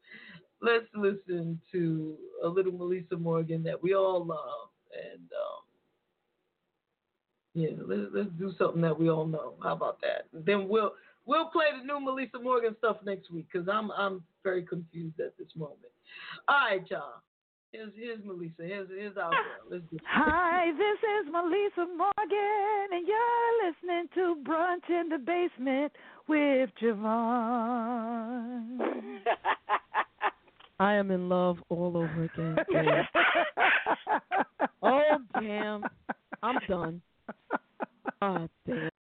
[0.62, 5.59] let's listen to a little Melissa Morgan that we all love, and um,
[7.54, 9.54] yeah, let's let's do something that we all know.
[9.62, 10.28] How about that?
[10.34, 10.94] Then we'll
[11.26, 15.38] we'll play the new Melissa Morgan stuff next week because I'm I'm very confused at
[15.38, 15.80] this moment.
[16.48, 17.22] All right, y'all.
[17.72, 18.64] Here's here's Melissa.
[18.64, 19.40] Here's here's our girl.
[19.70, 19.98] Let's do.
[20.08, 25.92] Hi, this is Melissa Morgan, and you're listening to Brunch in the Basement
[26.28, 28.80] with JaVonne.
[30.80, 32.58] I am in love all over again.
[34.82, 35.84] Oh damn!
[36.42, 37.02] I'm done.
[38.22, 38.99] Oh damn.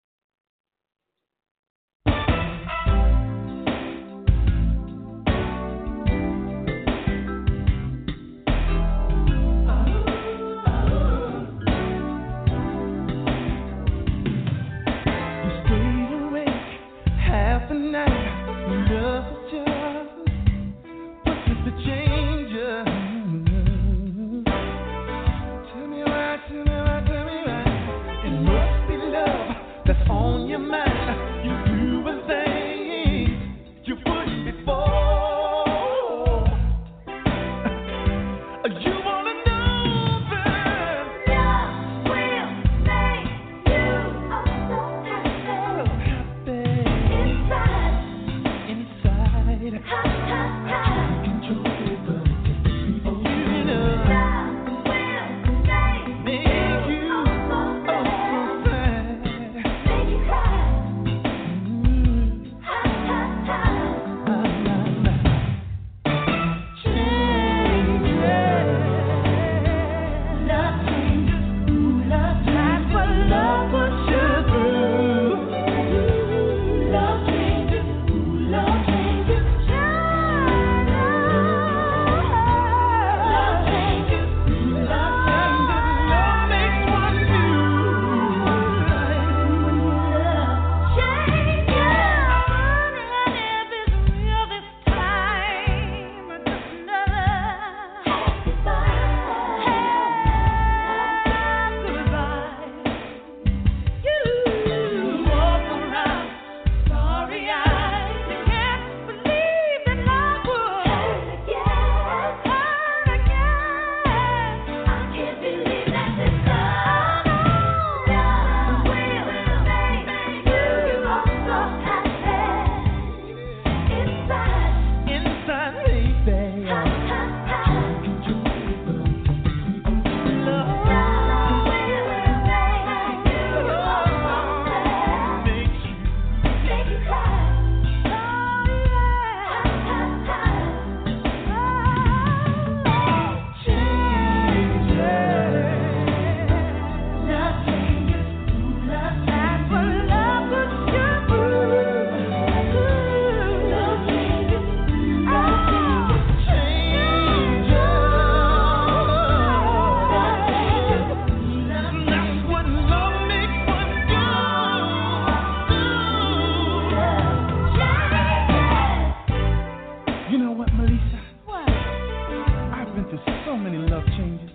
[173.59, 174.48] Many love changes.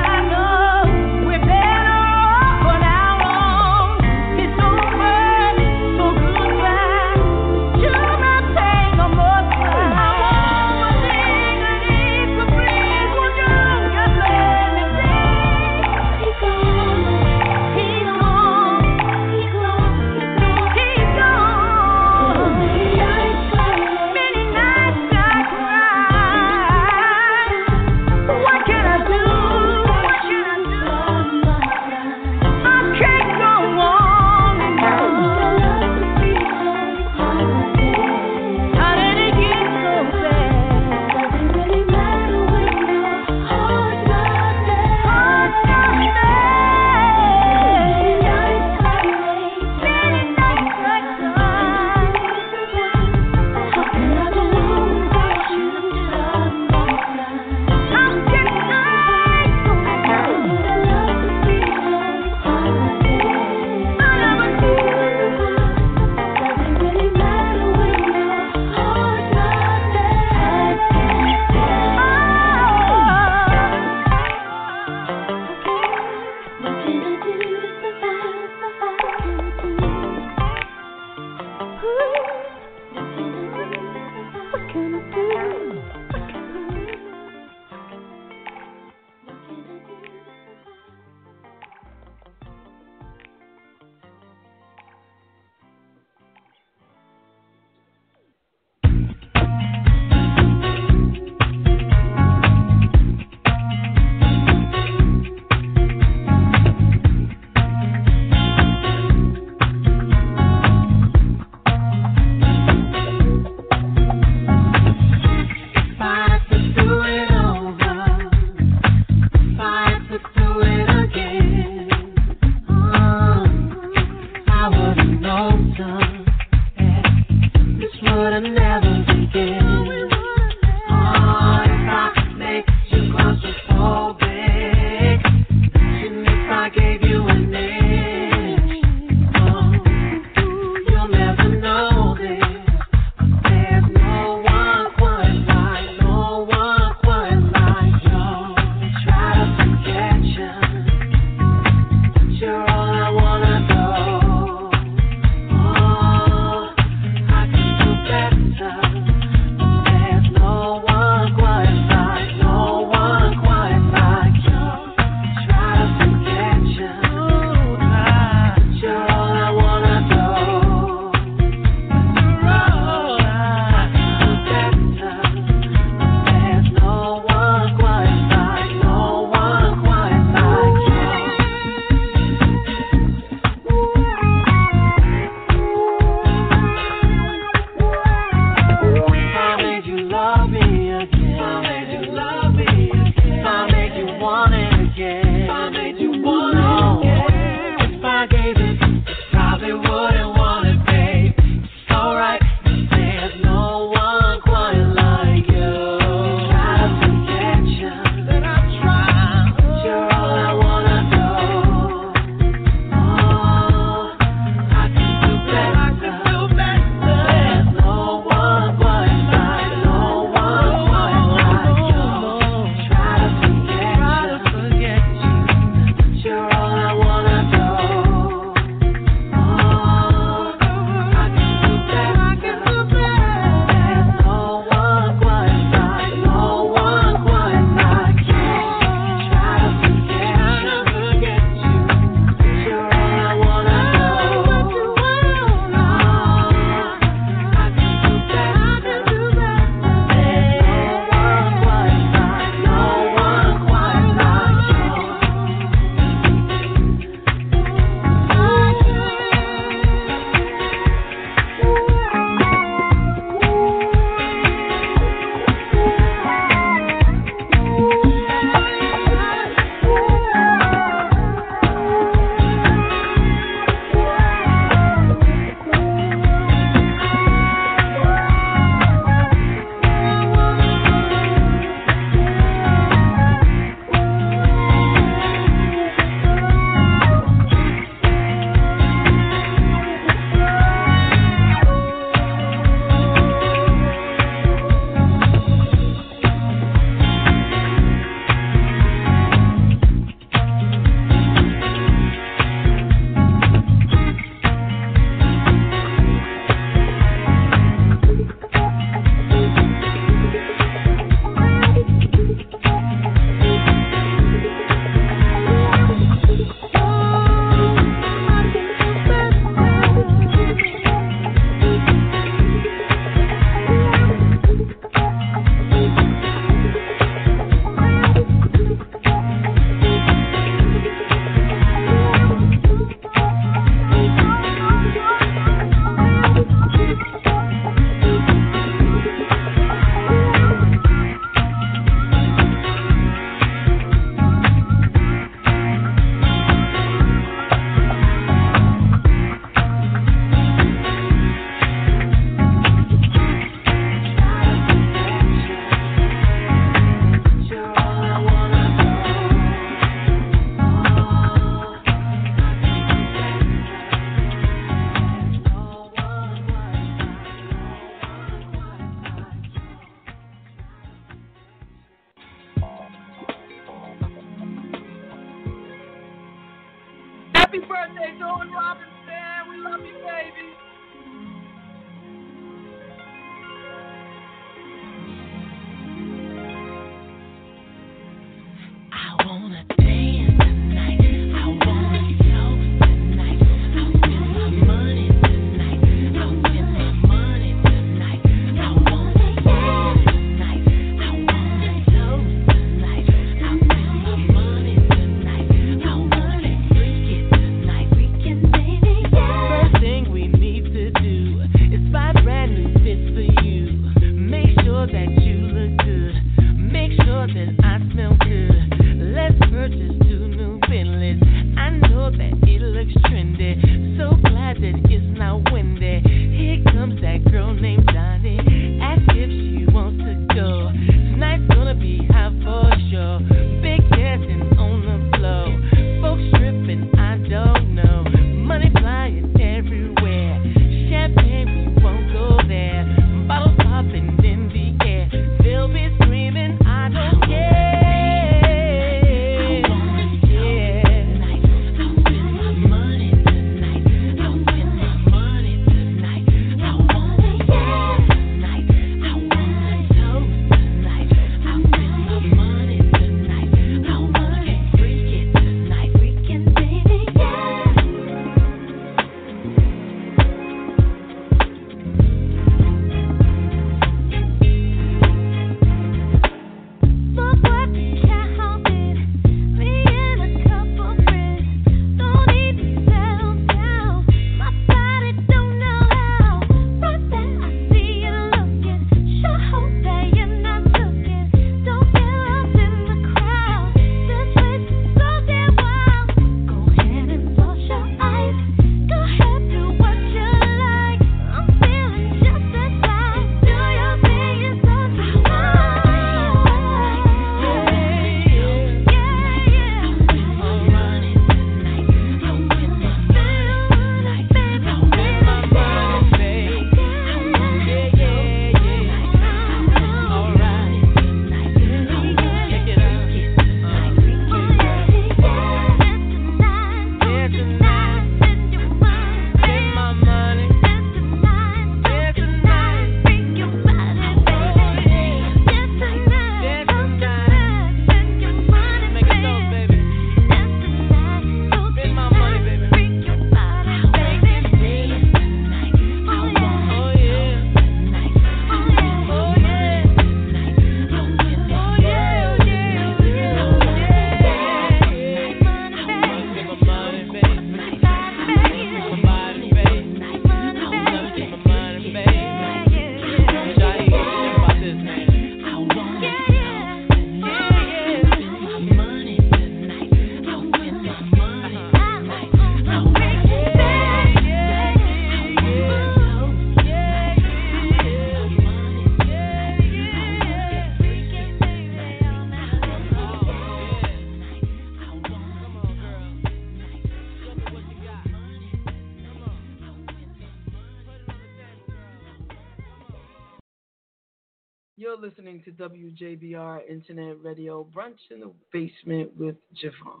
[596.00, 600.00] WJBR Internet Radio Brunch in the Basement with JaVonne.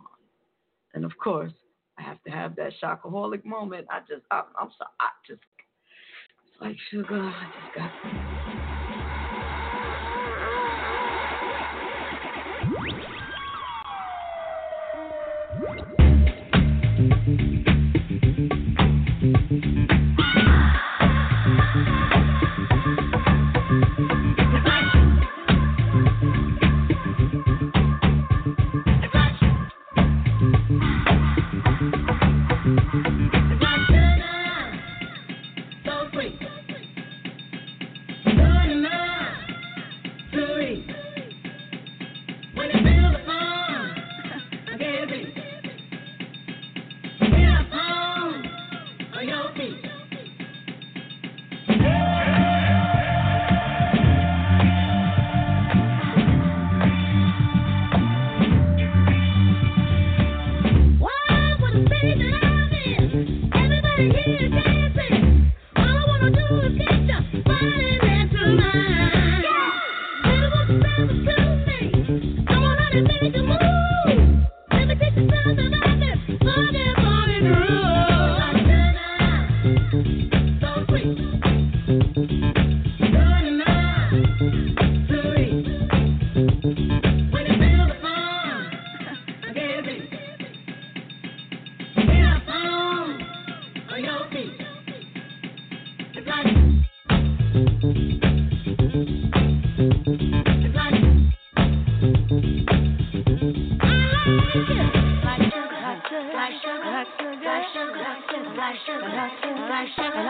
[0.94, 1.52] And of course,
[1.98, 3.86] I have to have that shockaholic moment.
[3.90, 5.40] I just, I, I'm sorry, I just,
[6.46, 7.20] it's like sugar.
[7.20, 9.01] I just got.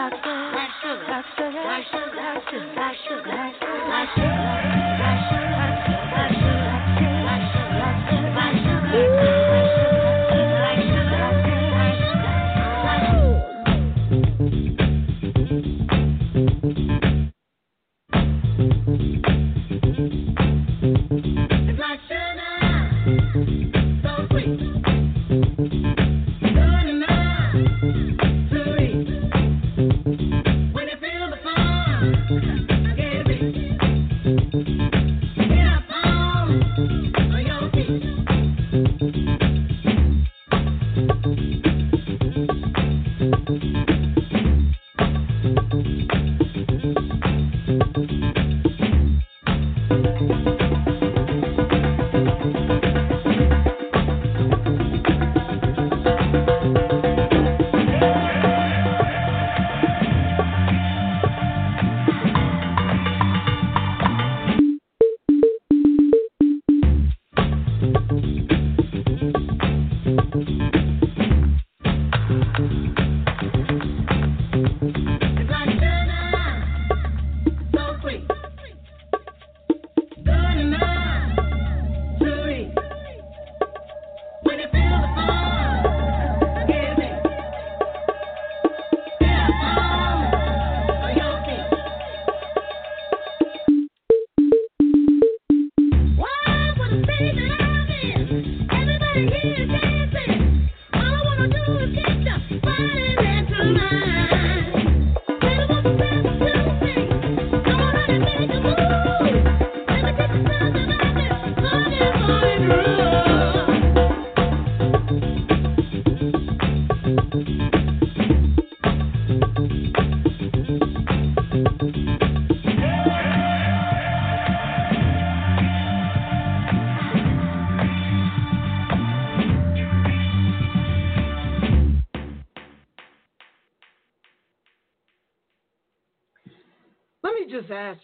[0.05, 0.32] It's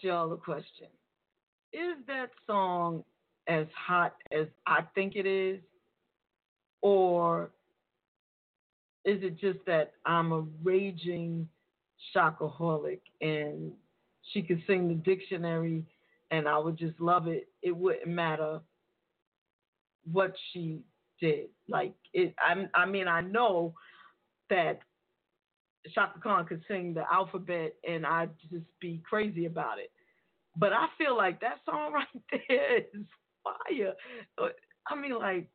[0.02, 0.88] y'all a question.
[1.72, 3.04] Is that song
[3.48, 5.60] as hot as I think it is?
[6.82, 7.50] Or
[9.04, 11.48] is it just that I'm a raging
[12.14, 13.72] shockaholic and
[14.32, 15.84] she could sing the dictionary
[16.30, 17.48] and I would just love it?
[17.62, 18.60] It wouldn't matter
[20.10, 20.80] what she
[21.20, 21.48] did.
[21.68, 23.74] Like it I I mean I know
[24.48, 24.80] that
[25.94, 29.90] Chaka Khan could sing the alphabet and I'd just be crazy about it.
[30.56, 32.06] But I feel like that song right
[32.48, 33.04] there is
[33.44, 33.94] fire.
[34.86, 35.48] I mean, like,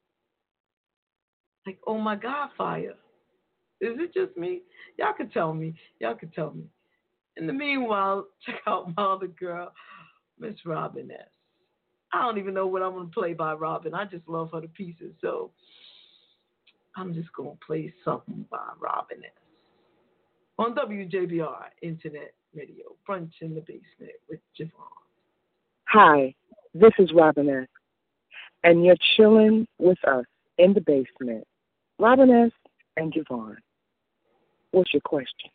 [1.65, 2.95] like oh my God, fire.
[3.81, 4.61] Is it just me?
[4.97, 5.75] Y'all can tell me.
[5.99, 6.63] Y'all can tell me.
[7.37, 9.73] In the meanwhile, check out my other girl,
[10.39, 11.27] Miss Robin S.
[12.13, 13.93] I don't even know what I'm gonna play by Robin.
[13.93, 15.13] I just love her to pieces.
[15.21, 15.51] So
[16.95, 19.44] I'm just gonna play something by Robin S
[20.57, 24.71] on WJBR Internet Radio, Brunch in the Basement with JaVonne.
[25.85, 26.33] Hi,
[26.73, 27.67] this is Robin
[28.63, 30.25] and you're chilling with us
[30.57, 31.45] in the basement.
[31.99, 32.51] Robin S.
[32.97, 33.57] and JaVonne,
[34.71, 35.51] what's your question?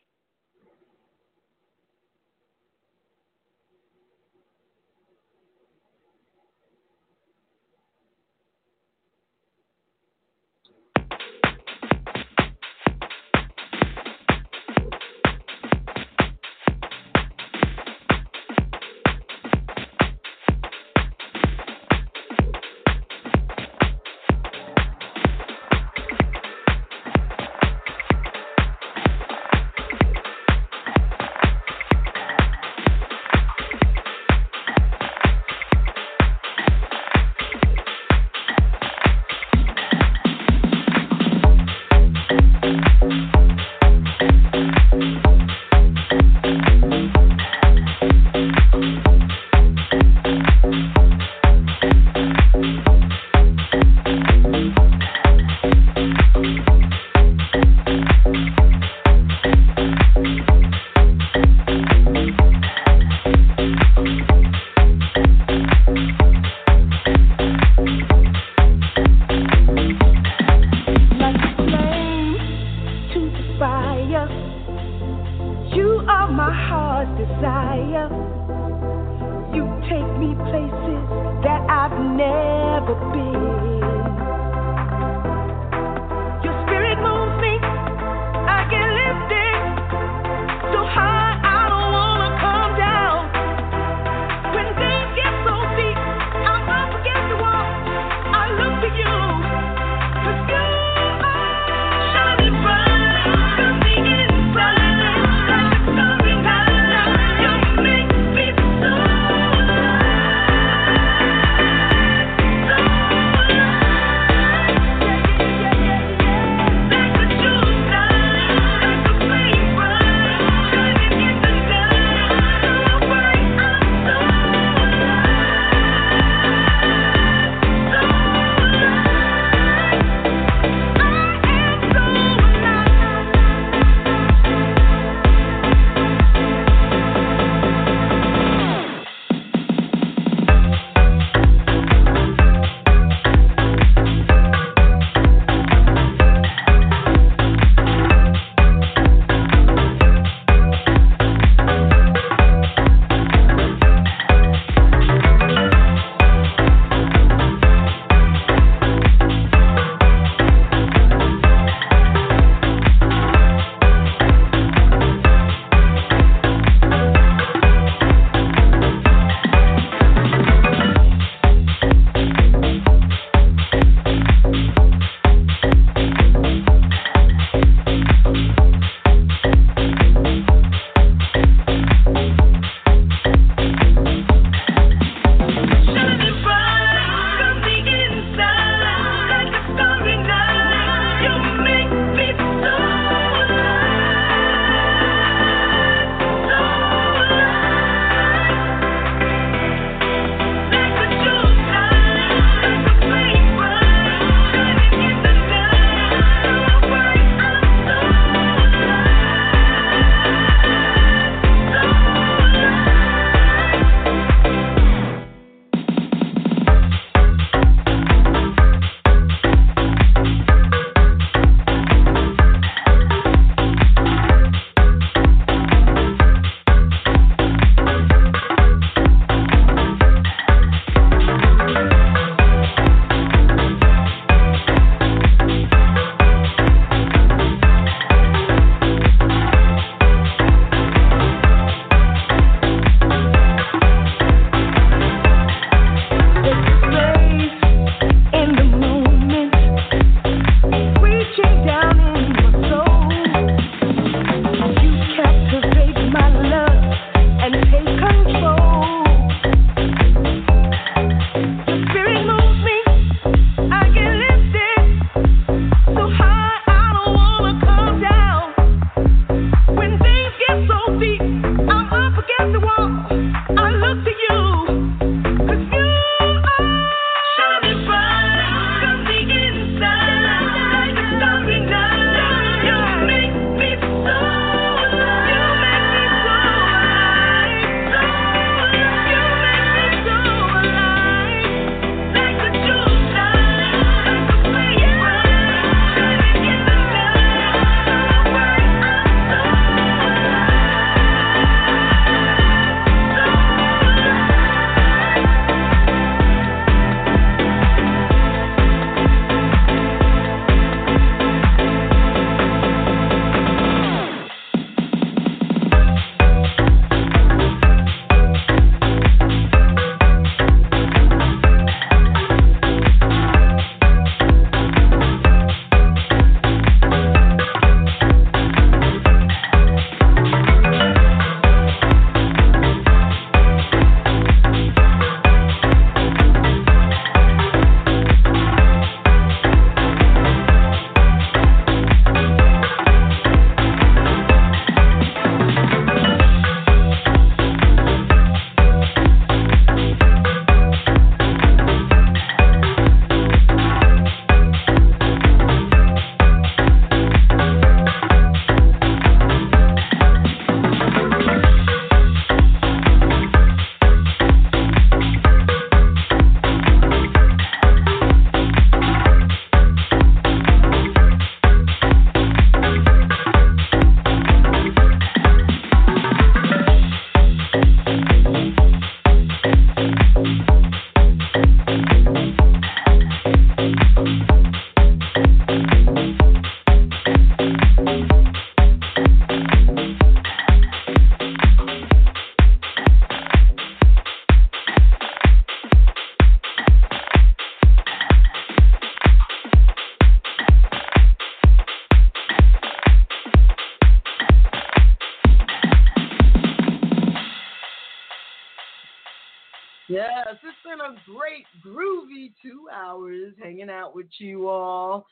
[413.70, 415.06] Hanging out with you all.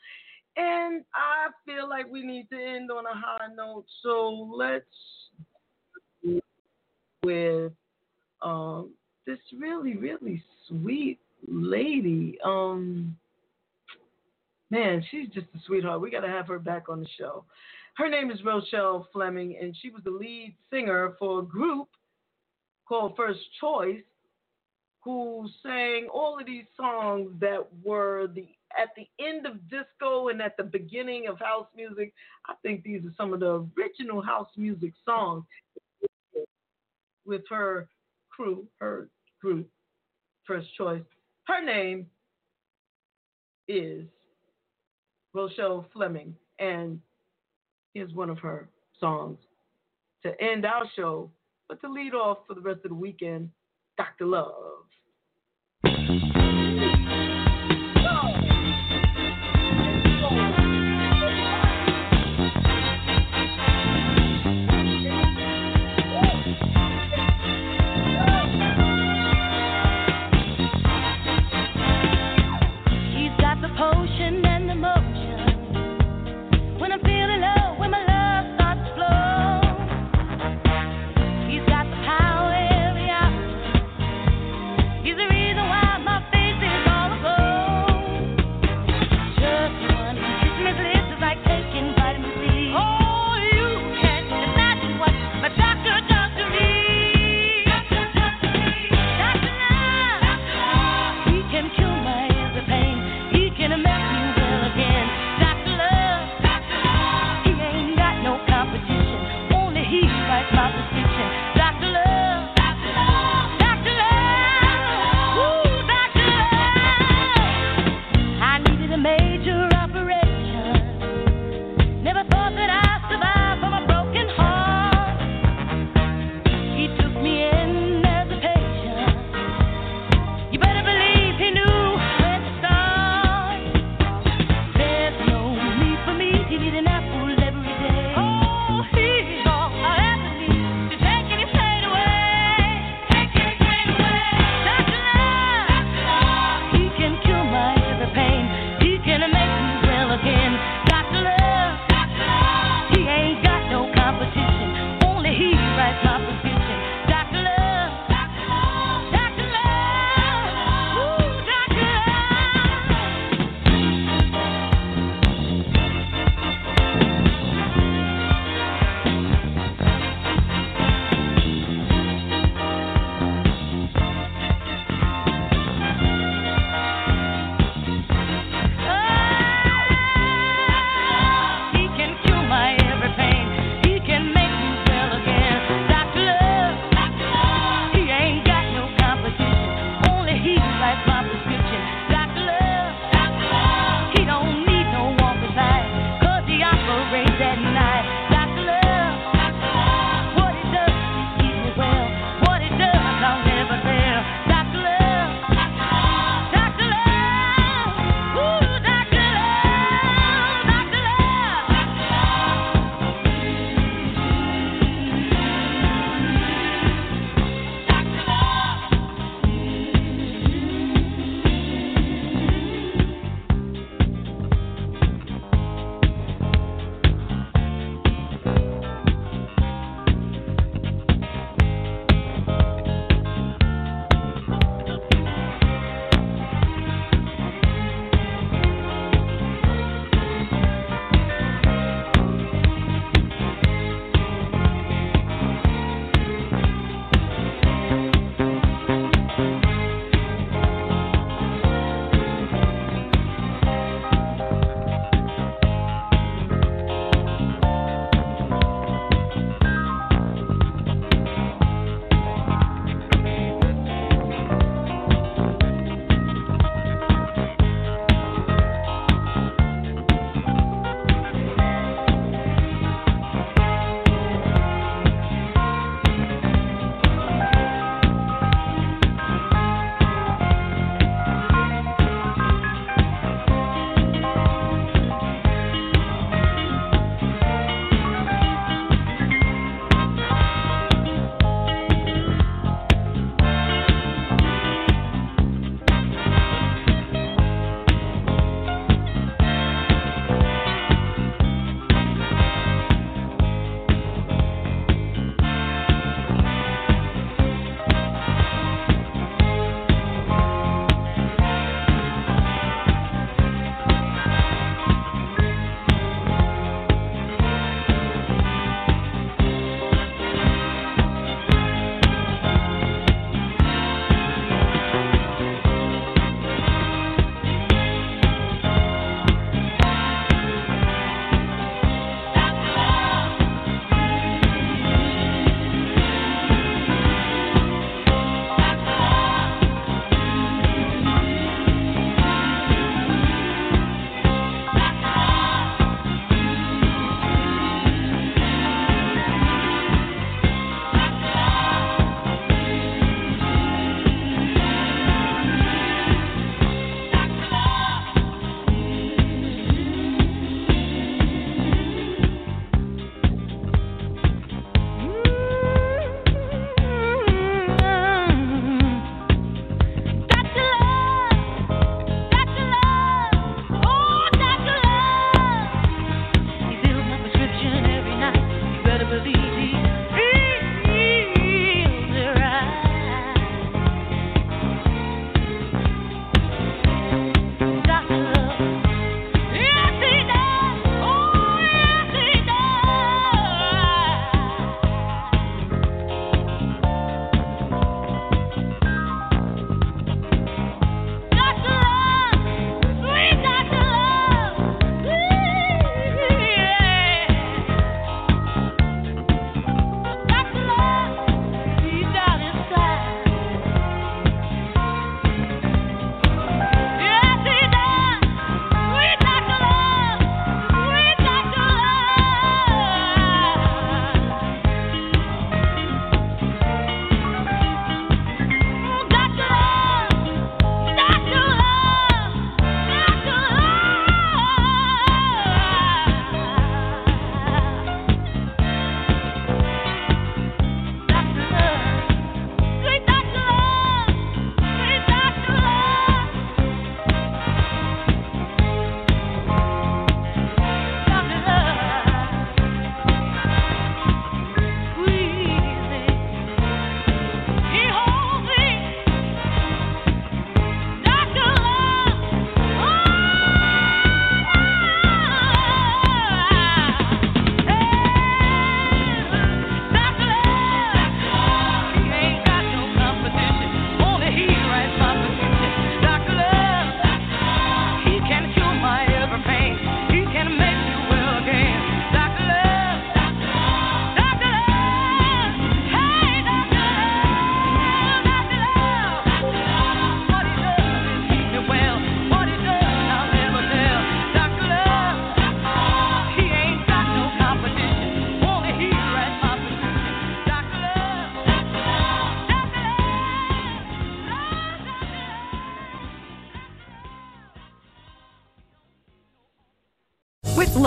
[0.55, 3.85] And I feel like we need to end on a high note.
[4.03, 4.85] So let's
[7.23, 7.71] with
[8.41, 8.91] um,
[9.25, 12.37] this really, really sweet lady.
[12.43, 13.15] Um,
[14.69, 16.01] man, she's just a sweetheart.
[16.01, 17.45] We got to have her back on the show.
[17.95, 21.89] Her name is Rochelle Fleming, and she was the lead singer for a group
[22.87, 24.01] called First Choice,
[25.01, 28.47] who sang all of these songs that were the
[28.79, 32.13] at the end of disco and at the beginning of house music.
[32.47, 35.43] I think these are some of the original house music songs
[37.25, 37.87] with her
[38.29, 39.09] crew, her
[39.41, 39.67] group,
[40.45, 41.03] First Choice.
[41.45, 42.05] Her name
[43.67, 44.05] is
[45.33, 46.99] Rochelle Fleming, and
[47.93, 48.69] here's one of her
[48.99, 49.37] songs
[50.23, 51.31] to end our show,
[51.67, 53.49] but to lead off for the rest of the weekend,
[53.99, 54.25] Dr.
[54.27, 54.87] Love.